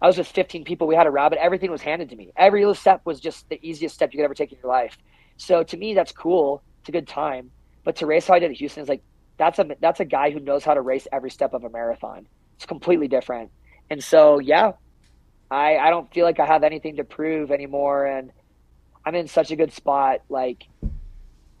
[0.00, 0.86] I was with 15 people.
[0.86, 1.38] We had a rabbit.
[1.40, 2.32] Everything was handed to me.
[2.36, 4.98] Every little step was just the easiest step you could ever take in your life.
[5.36, 6.62] So to me, that's cool.
[6.80, 7.50] It's a good time.
[7.84, 9.02] But to race how I did at Houston is like,
[9.38, 12.26] that's a that's a guy who knows how to race every step of a marathon.
[12.56, 13.50] It's completely different.
[13.90, 14.72] And so, yeah,
[15.50, 18.32] I I don't feel like I have anything to prove anymore, and
[19.04, 20.22] I'm in such a good spot.
[20.28, 20.66] Like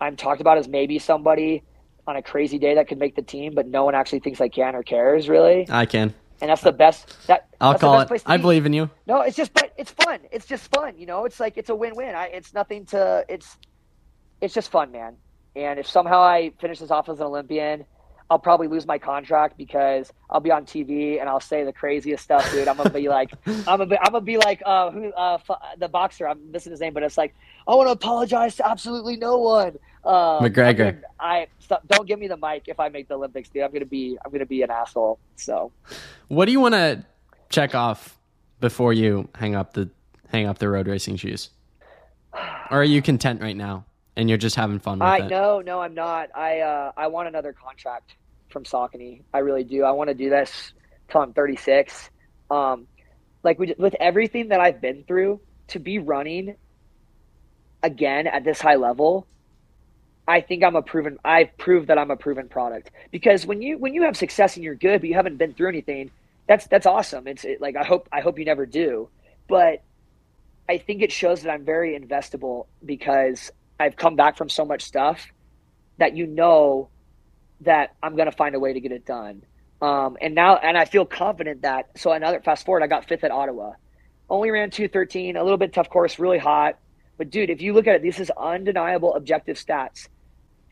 [0.00, 1.62] I'm talked about as maybe somebody
[2.06, 4.48] on a crazy day that could make the team, but no one actually thinks I
[4.48, 5.66] can or cares really.
[5.68, 6.14] I can.
[6.40, 7.26] And that's the best.
[7.28, 8.22] That I'll call it.
[8.26, 8.42] I be.
[8.42, 8.90] believe in you.
[9.06, 10.20] No, it's just, but it's fun.
[10.30, 10.98] It's just fun.
[10.98, 12.14] You know, it's like it's a win-win.
[12.14, 13.24] I, it's nothing to.
[13.28, 13.56] It's,
[14.40, 15.16] it's just fun, man.
[15.54, 17.86] And if somehow I finish this off as an Olympian,
[18.28, 22.24] I'll probably lose my contract because I'll be on TV and I'll say the craziest
[22.24, 22.68] stuff, dude.
[22.68, 25.38] I'm gonna be like, I'm gonna be, I'm gonna be like, uh, who, uh,
[25.78, 26.28] the boxer.
[26.28, 27.34] I'm missing his name, but it's like,
[27.68, 29.78] I want to apologize to absolutely no one.
[30.06, 30.76] Uh, McGregor.
[30.76, 33.62] Gonna, I stop, don't give me the mic if I make the Olympics, dude.
[33.62, 35.18] I'm gonna be, I'm gonna be an asshole.
[35.34, 35.72] So,
[36.28, 37.04] what do you want to
[37.50, 38.18] check off
[38.60, 39.90] before you hang up the
[40.28, 41.50] hang up the road racing shoes?
[42.70, 43.84] Or are you content right now?
[44.16, 45.28] and you're just having fun with I, it.
[45.28, 46.30] No, no, I'm not.
[46.34, 48.16] I uh, I want another contract
[48.48, 49.22] from Saucony.
[49.32, 49.84] I really do.
[49.84, 50.72] I want to do this
[51.10, 52.10] till I'm 36.
[52.50, 52.86] Um,
[53.42, 56.56] like with, with everything that I've been through, to be running
[57.82, 59.26] again at this high level,
[60.28, 61.18] I think I'm a proven.
[61.24, 62.90] I've proved that I'm a proven product.
[63.10, 65.68] Because when you when you have success and you're good, but you haven't been through
[65.68, 66.10] anything,
[66.46, 67.26] that's that's awesome.
[67.26, 69.08] It's it, like I hope I hope you never do,
[69.48, 69.82] but
[70.68, 74.82] I think it shows that I'm very investable because I've come back from so much
[74.82, 75.26] stuff
[75.98, 76.88] that you know
[77.62, 79.42] that I'm going to find a way to get it done.
[79.80, 83.24] Um, and now, and I feel confident that, so another fast forward, I got fifth
[83.24, 83.72] at Ottawa.
[84.28, 86.78] Only ran 213, a little bit tough course, really hot.
[87.18, 90.08] But dude, if you look at it, this is undeniable objective stats.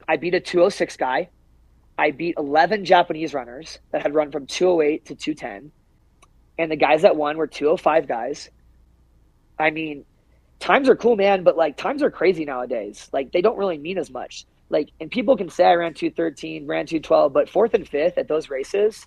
[0.09, 1.31] I beat a 206 guy.
[1.97, 5.71] I beat 11 Japanese runners that had run from 208 to 210.
[6.59, 8.51] And the guys that won were 205 guys.
[9.59, 10.05] I mean,
[10.59, 13.09] times are cool, man, but like times are crazy nowadays.
[13.13, 14.47] Like they don't really mean as much.
[14.71, 18.29] Like, and people can say I ran 213, ran 212, but fourth and fifth at
[18.29, 19.07] those races,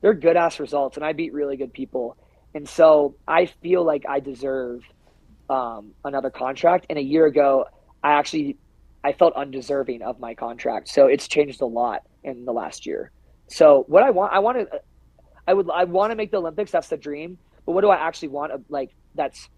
[0.00, 0.96] they're good ass results.
[0.96, 2.16] And I beat really good people.
[2.54, 4.82] And so I feel like I deserve
[5.48, 6.86] um, another contract.
[6.90, 7.66] And a year ago,
[8.02, 8.56] I actually,
[9.06, 10.88] I felt undeserving of my contract.
[10.88, 13.12] So it's changed a lot in the last year.
[13.46, 14.80] So what I want, I want to,
[15.46, 16.72] I would, I want to make the Olympics.
[16.72, 17.38] That's the dream.
[17.64, 18.68] But what do I actually want?
[18.68, 19.48] Like that's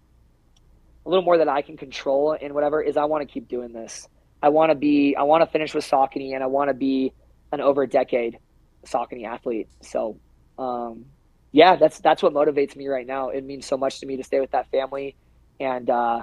[1.03, 3.73] a little more that I can control and whatever is I want to keep doing
[3.73, 4.07] this.
[4.43, 7.11] I want to be I want to finish with Saucony and I want to be
[7.51, 8.37] an over a decade
[8.85, 9.67] Saucony athlete.
[9.81, 10.19] So
[10.59, 11.05] um,
[11.51, 13.29] yeah, that's that's what motivates me right now.
[13.29, 15.15] It means so much to me to stay with that family,
[15.59, 16.21] and uh,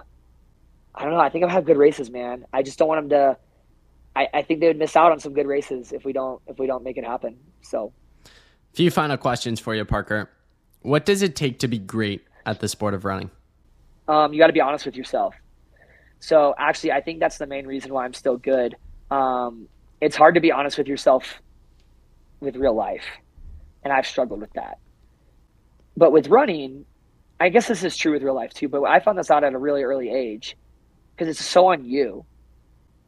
[0.97, 1.21] I don't know.
[1.21, 2.47] I think I'll have good races, man.
[2.53, 3.39] I just don't want them to.
[4.15, 6.59] I, I think they would miss out on some good races if we don't if
[6.59, 7.37] we don't make it happen.
[7.61, 7.93] So,
[8.73, 10.31] few final questions for you, Parker.
[10.81, 13.31] What does it take to be great at the sport of running?
[14.09, 15.35] um, you got to be honest with yourself.
[16.19, 18.77] So actually, I think that's the main reason why I'm still good.
[19.11, 19.69] Um,
[20.01, 21.41] it's hard to be honest with yourself
[22.41, 23.05] with real life,
[23.83, 24.79] and I've struggled with that.
[25.97, 26.85] But with running,
[27.41, 28.69] I guess this is true with real life too.
[28.69, 30.57] But I found this out at a really early age
[31.17, 32.25] because it's so on you.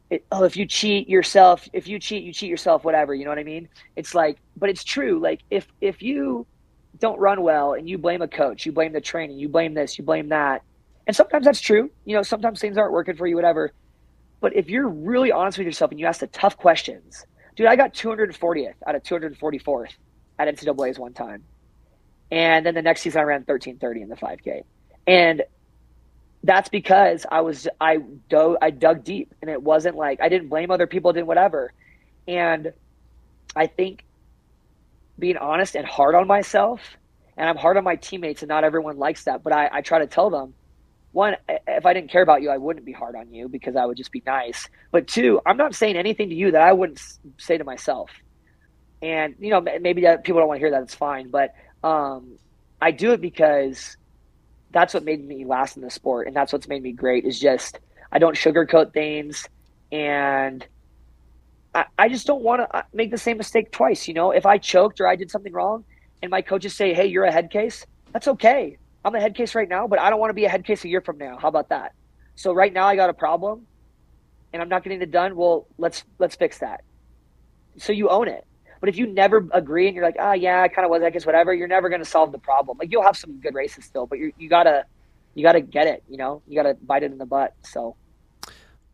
[0.09, 3.13] It, oh, if you cheat yourself, if you cheat, you cheat yourself, whatever.
[3.13, 3.69] You know what I mean?
[3.95, 5.19] It's like, but it's true.
[5.19, 6.47] Like if if you
[6.97, 9.97] don't run well and you blame a coach, you blame the training, you blame this,
[9.97, 10.63] you blame that,
[11.05, 11.91] and sometimes that's true.
[12.05, 13.71] You know, sometimes things aren't working for you, whatever.
[14.41, 17.75] But if you're really honest with yourself and you ask the tough questions, dude, I
[17.75, 19.91] got 240th out of 244th
[20.39, 21.43] at NCAA's one time.
[22.31, 24.63] And then the next season I ran 1330 in the 5K.
[25.07, 25.43] And
[26.43, 27.97] that's because I was I
[28.29, 31.73] dug I dug deep and it wasn't like I didn't blame other people, didn't whatever.
[32.27, 32.73] And
[33.55, 34.05] I think
[35.17, 36.81] being honest and hard on myself,
[37.35, 39.99] and I'm hard on my teammates, and not everyone likes that, but I, I try
[39.99, 40.53] to tell them
[41.11, 41.35] one,
[41.67, 43.97] if I didn't care about you, I wouldn't be hard on you because I would
[43.97, 44.69] just be nice.
[44.91, 47.01] But two, I'm not saying anything to you that I wouldn't
[47.37, 48.11] say to myself.
[49.01, 50.83] And you know, maybe people don't want to hear that.
[50.83, 52.37] It's fine, but um,
[52.81, 53.97] I do it because
[54.71, 57.25] that's what made me last in the sport, and that's what's made me great.
[57.25, 57.79] Is just
[58.11, 59.47] I don't sugarcoat things,
[59.91, 60.65] and
[61.73, 64.07] I, I just don't want to uh, make the same mistake twice.
[64.07, 65.83] You know, if I choked or I did something wrong,
[66.21, 68.77] and my coaches say, "Hey, you're a head case," that's okay.
[69.03, 70.83] I'm a head case right now, but I don't want to be a head case
[70.83, 71.37] a year from now.
[71.37, 71.93] How about that?
[72.35, 73.65] So right now I got a problem
[74.53, 75.35] and I'm not getting it done.
[75.35, 76.83] Well, let's let's fix that.
[77.77, 78.45] So you own it.
[78.79, 81.09] But if you never agree and you're like, oh yeah, I kind of was, I
[81.09, 82.77] guess whatever, you're never going to solve the problem.
[82.77, 84.85] Like you'll have some good races still, but you you gotta
[85.35, 86.03] you gotta get it.
[86.09, 87.53] You know, you gotta bite it in the butt.
[87.63, 87.95] So,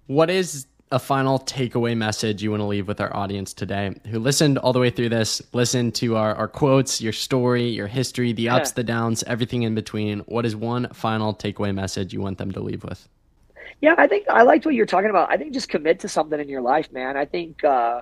[0.07, 4.19] what is a final takeaway message you want to leave with our audience today who
[4.19, 8.33] listened all the way through this, listened to our, our quotes, your story, your history,
[8.33, 10.19] the ups, the downs, everything in between?
[10.21, 13.09] What is one final takeaway message you want them to leave with?
[13.81, 15.31] Yeah, I think I liked what you're talking about.
[15.31, 17.17] I think just commit to something in your life, man.
[17.17, 18.01] I think uh,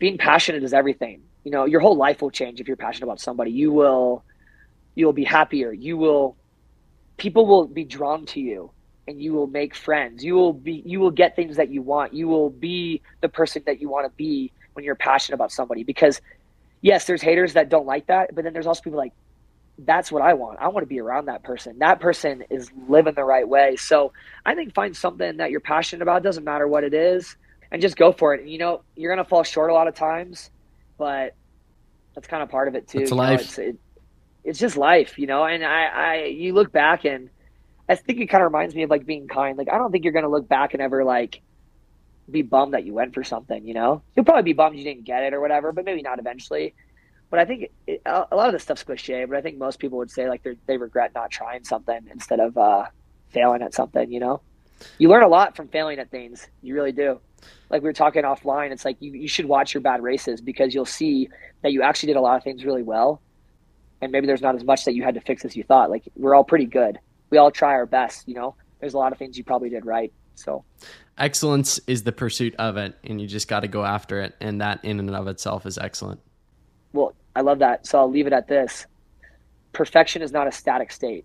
[0.00, 1.22] being passionate is everything.
[1.44, 3.52] You know, your whole life will change if you're passionate about somebody.
[3.52, 4.24] You will,
[4.96, 5.72] you will be happier.
[5.72, 6.36] You will,
[7.18, 8.72] people will be drawn to you
[9.06, 10.24] and you will make friends.
[10.24, 12.14] You will be, you will get things that you want.
[12.14, 15.84] You will be the person that you want to be when you're passionate about somebody
[15.84, 16.20] because
[16.80, 19.12] yes, there's haters that don't like that, but then there's also people like,
[19.78, 20.58] that's what I want.
[20.60, 21.78] I want to be around that person.
[21.78, 23.76] That person is living the right way.
[23.76, 24.12] So
[24.44, 26.22] I think find something that you're passionate about.
[26.22, 27.36] Doesn't matter what it is,
[27.70, 28.42] and just go for it.
[28.42, 30.50] And you know, you're gonna fall short a lot of times,
[30.98, 31.34] but
[32.14, 33.00] that's kind of part of it too.
[33.00, 33.38] It's life.
[33.38, 33.76] Know, it's, it,
[34.44, 35.44] it's just life, you know.
[35.44, 37.30] And I, I, you look back and
[37.88, 39.58] I think it kind of reminds me of like being kind.
[39.58, 41.40] Like I don't think you're gonna look back and ever like
[42.30, 43.66] be bummed that you went for something.
[43.66, 46.18] You know, you'll probably be bummed you didn't get it or whatever, but maybe not
[46.18, 46.74] eventually.
[47.30, 49.24] But I think it, a lot of the stuff's cliche.
[49.24, 52.40] But I think most people would say like they they regret not trying something instead
[52.40, 52.86] of uh,
[53.28, 54.10] failing at something.
[54.10, 54.40] You know,
[54.98, 56.46] you learn a lot from failing at things.
[56.62, 57.20] You really do.
[57.70, 60.74] Like we were talking offline, it's like you, you should watch your bad races because
[60.74, 61.28] you'll see
[61.62, 63.22] that you actually did a lot of things really well,
[64.00, 65.90] and maybe there's not as much that you had to fix as you thought.
[65.90, 66.98] Like we're all pretty good.
[67.30, 68.28] We all try our best.
[68.28, 70.12] You know, there's a lot of things you probably did right.
[70.34, 70.64] So
[71.16, 74.60] excellence is the pursuit of it, and you just got to go after it, and
[74.60, 76.20] that in and of itself is excellent.
[76.92, 77.86] Well, I love that.
[77.86, 78.86] So I'll leave it at this.
[79.72, 81.24] Perfection is not a static state.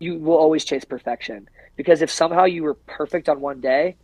[0.00, 3.96] You will always chase perfection because if somehow you were perfect on one day,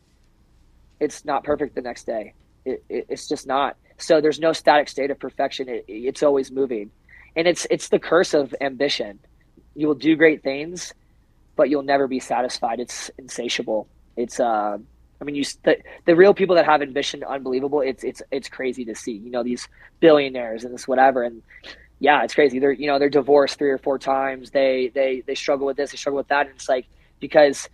[1.01, 2.35] it's not perfect the next day.
[2.65, 3.77] It, it, it's just not.
[3.99, 5.69] So there's no static state of perfection.
[5.69, 6.91] It, it's always moving,
[7.37, 9.19] and it's it's the curse of ambition.
[9.75, 10.93] You will do great things,
[11.57, 12.81] but you'll never be satisfied.
[12.81, 13.89] It's insatiable.
[14.17, 14.79] It's uh,
[15.23, 17.81] I mean, you the, the real people that have ambition, unbelievable.
[17.81, 19.13] It's it's it's crazy to see.
[19.13, 19.69] You know, these
[20.01, 21.43] billionaires and this whatever, and
[22.01, 22.59] yeah, it's crazy.
[22.59, 24.51] They're you know they're divorced three or four times.
[24.51, 26.87] They they they struggle with this, they struggle with that, and it's like
[27.23, 27.71] because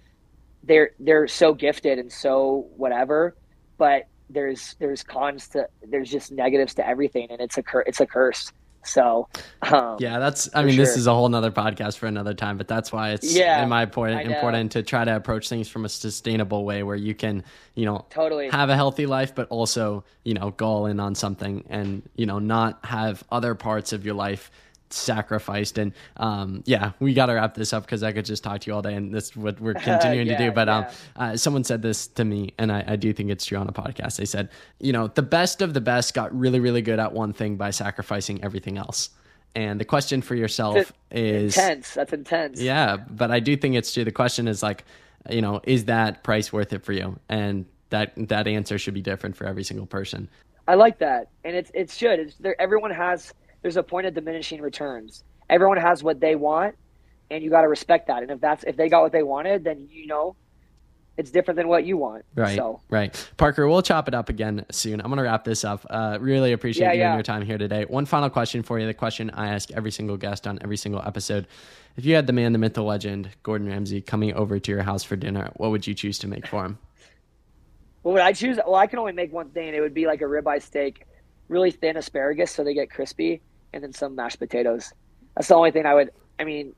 [0.63, 3.35] they're they're so gifted and so whatever,
[3.79, 8.01] but there's there's cons to there's just negatives to everything, and it's a cur- it's
[8.01, 8.53] a curse.
[8.85, 9.29] So,
[9.63, 10.85] um, yeah, that's, I mean, sure.
[10.85, 13.69] this is a whole nother podcast for another time, but that's why it's, yeah, in
[13.69, 17.43] my point, important to try to approach things from a sustainable way where you can,
[17.75, 21.15] you know, totally have a healthy life, but also, you know, go all in on
[21.15, 24.51] something and, you know, not have other parts of your life
[24.91, 25.79] sacrificed.
[25.79, 28.71] And um, yeah, we got to wrap this up because I could just talk to
[28.71, 30.53] you all day, and this is what we're continuing yeah, to do.
[30.53, 30.89] But um, yeah.
[31.17, 33.69] um, uh, someone said this to me, and I, I, do think it's true on
[33.69, 34.17] a podcast.
[34.17, 37.33] They said, you know, the best of the best got really, really good at one
[37.33, 39.11] thing by sacrificing everything else.
[39.55, 41.95] And the question for yourself it's is intense.
[41.95, 42.61] That's intense.
[42.61, 44.05] Yeah, but I do think it's true.
[44.05, 44.85] The question is like,
[45.31, 47.19] you know, is that price worth it for you?
[47.29, 50.29] And that that answer should be different for every single person.
[50.67, 52.21] I like that, and it's it should.
[52.21, 52.61] It's there.
[52.61, 53.33] Everyone has
[53.63, 55.25] there's a point of diminishing returns.
[55.51, 56.75] Everyone has what they want,
[57.31, 58.23] and you got to respect that.
[58.23, 60.37] And if that's if they got what they wanted, then you know
[61.19, 62.25] it's different than what you want.
[62.37, 62.57] Right.
[62.57, 62.81] So.
[62.89, 63.31] Right.
[63.37, 65.01] Parker, we'll chop it up again soon.
[65.01, 65.85] I'm going to wrap this up.
[65.91, 67.09] Uh, really appreciate yeah, you yeah.
[67.09, 67.85] and your time here today.
[67.85, 68.87] One final question for you.
[68.87, 71.49] The question I ask every single guest on every single episode.
[71.97, 74.83] If you had the man, the myth, the legend, Gordon Ramsay, coming over to your
[74.83, 76.79] house for dinner, what would you choose to make for him?
[78.03, 78.59] What would I choose?
[78.65, 79.75] Well, I can only make one thing.
[79.75, 81.05] It would be like a ribeye steak,
[81.49, 83.43] really thin asparagus so they get crispy,
[83.73, 84.93] and then some mashed potatoes.
[85.37, 86.11] That's the only thing I would.
[86.39, 86.75] I mean,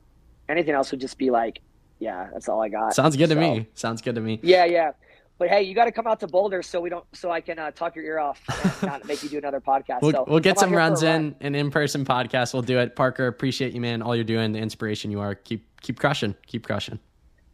[0.49, 1.61] anything else would just be like,
[1.99, 2.93] yeah, that's all I got.
[2.93, 3.67] Sounds good so, to me.
[3.75, 4.39] Sounds good to me.
[4.41, 4.91] Yeah, yeah.
[5.37, 7.57] But hey, you got to come out to Boulder so we don't, so I can
[7.57, 10.01] uh, talk your ear off and not make you do another podcast.
[10.01, 12.53] we'll, so we'll get some runs in, an in-person podcast.
[12.53, 12.95] We'll do it.
[12.95, 14.03] Parker, appreciate you, man.
[14.03, 15.33] All you're doing, the inspiration you are.
[15.33, 16.35] Keep keep crushing.
[16.45, 16.99] Keep crushing.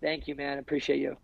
[0.02, 0.60] Thank you, man.
[0.60, 1.16] Appreciate you.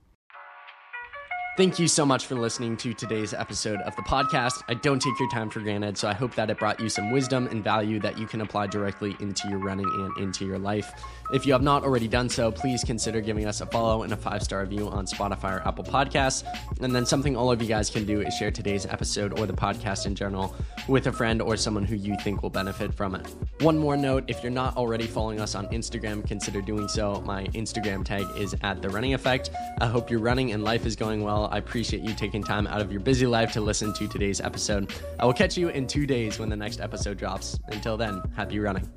[1.56, 4.64] Thank you so much for listening to today's episode of the podcast.
[4.68, 7.12] I don't take your time for granted, so I hope that it brought you some
[7.12, 10.92] wisdom and value that you can apply directly into your running and into your life.
[11.32, 14.18] If you have not already done so, please consider giving us a follow and a
[14.18, 16.44] five star review on Spotify or Apple Podcasts.
[16.82, 19.54] And then something all of you guys can do is share today's episode or the
[19.54, 20.56] podcast in general
[20.88, 23.28] with a friend or someone who you think will benefit from it.
[23.62, 27.22] One more note if you're not already following us on Instagram, consider doing so.
[27.22, 29.52] My Instagram tag is at The Running Effect.
[29.80, 31.43] I hope your running and life is going well.
[31.52, 34.94] I appreciate you taking time out of your busy life to listen to today's episode.
[35.20, 37.60] I will catch you in two days when the next episode drops.
[37.68, 38.90] Until then, happy running.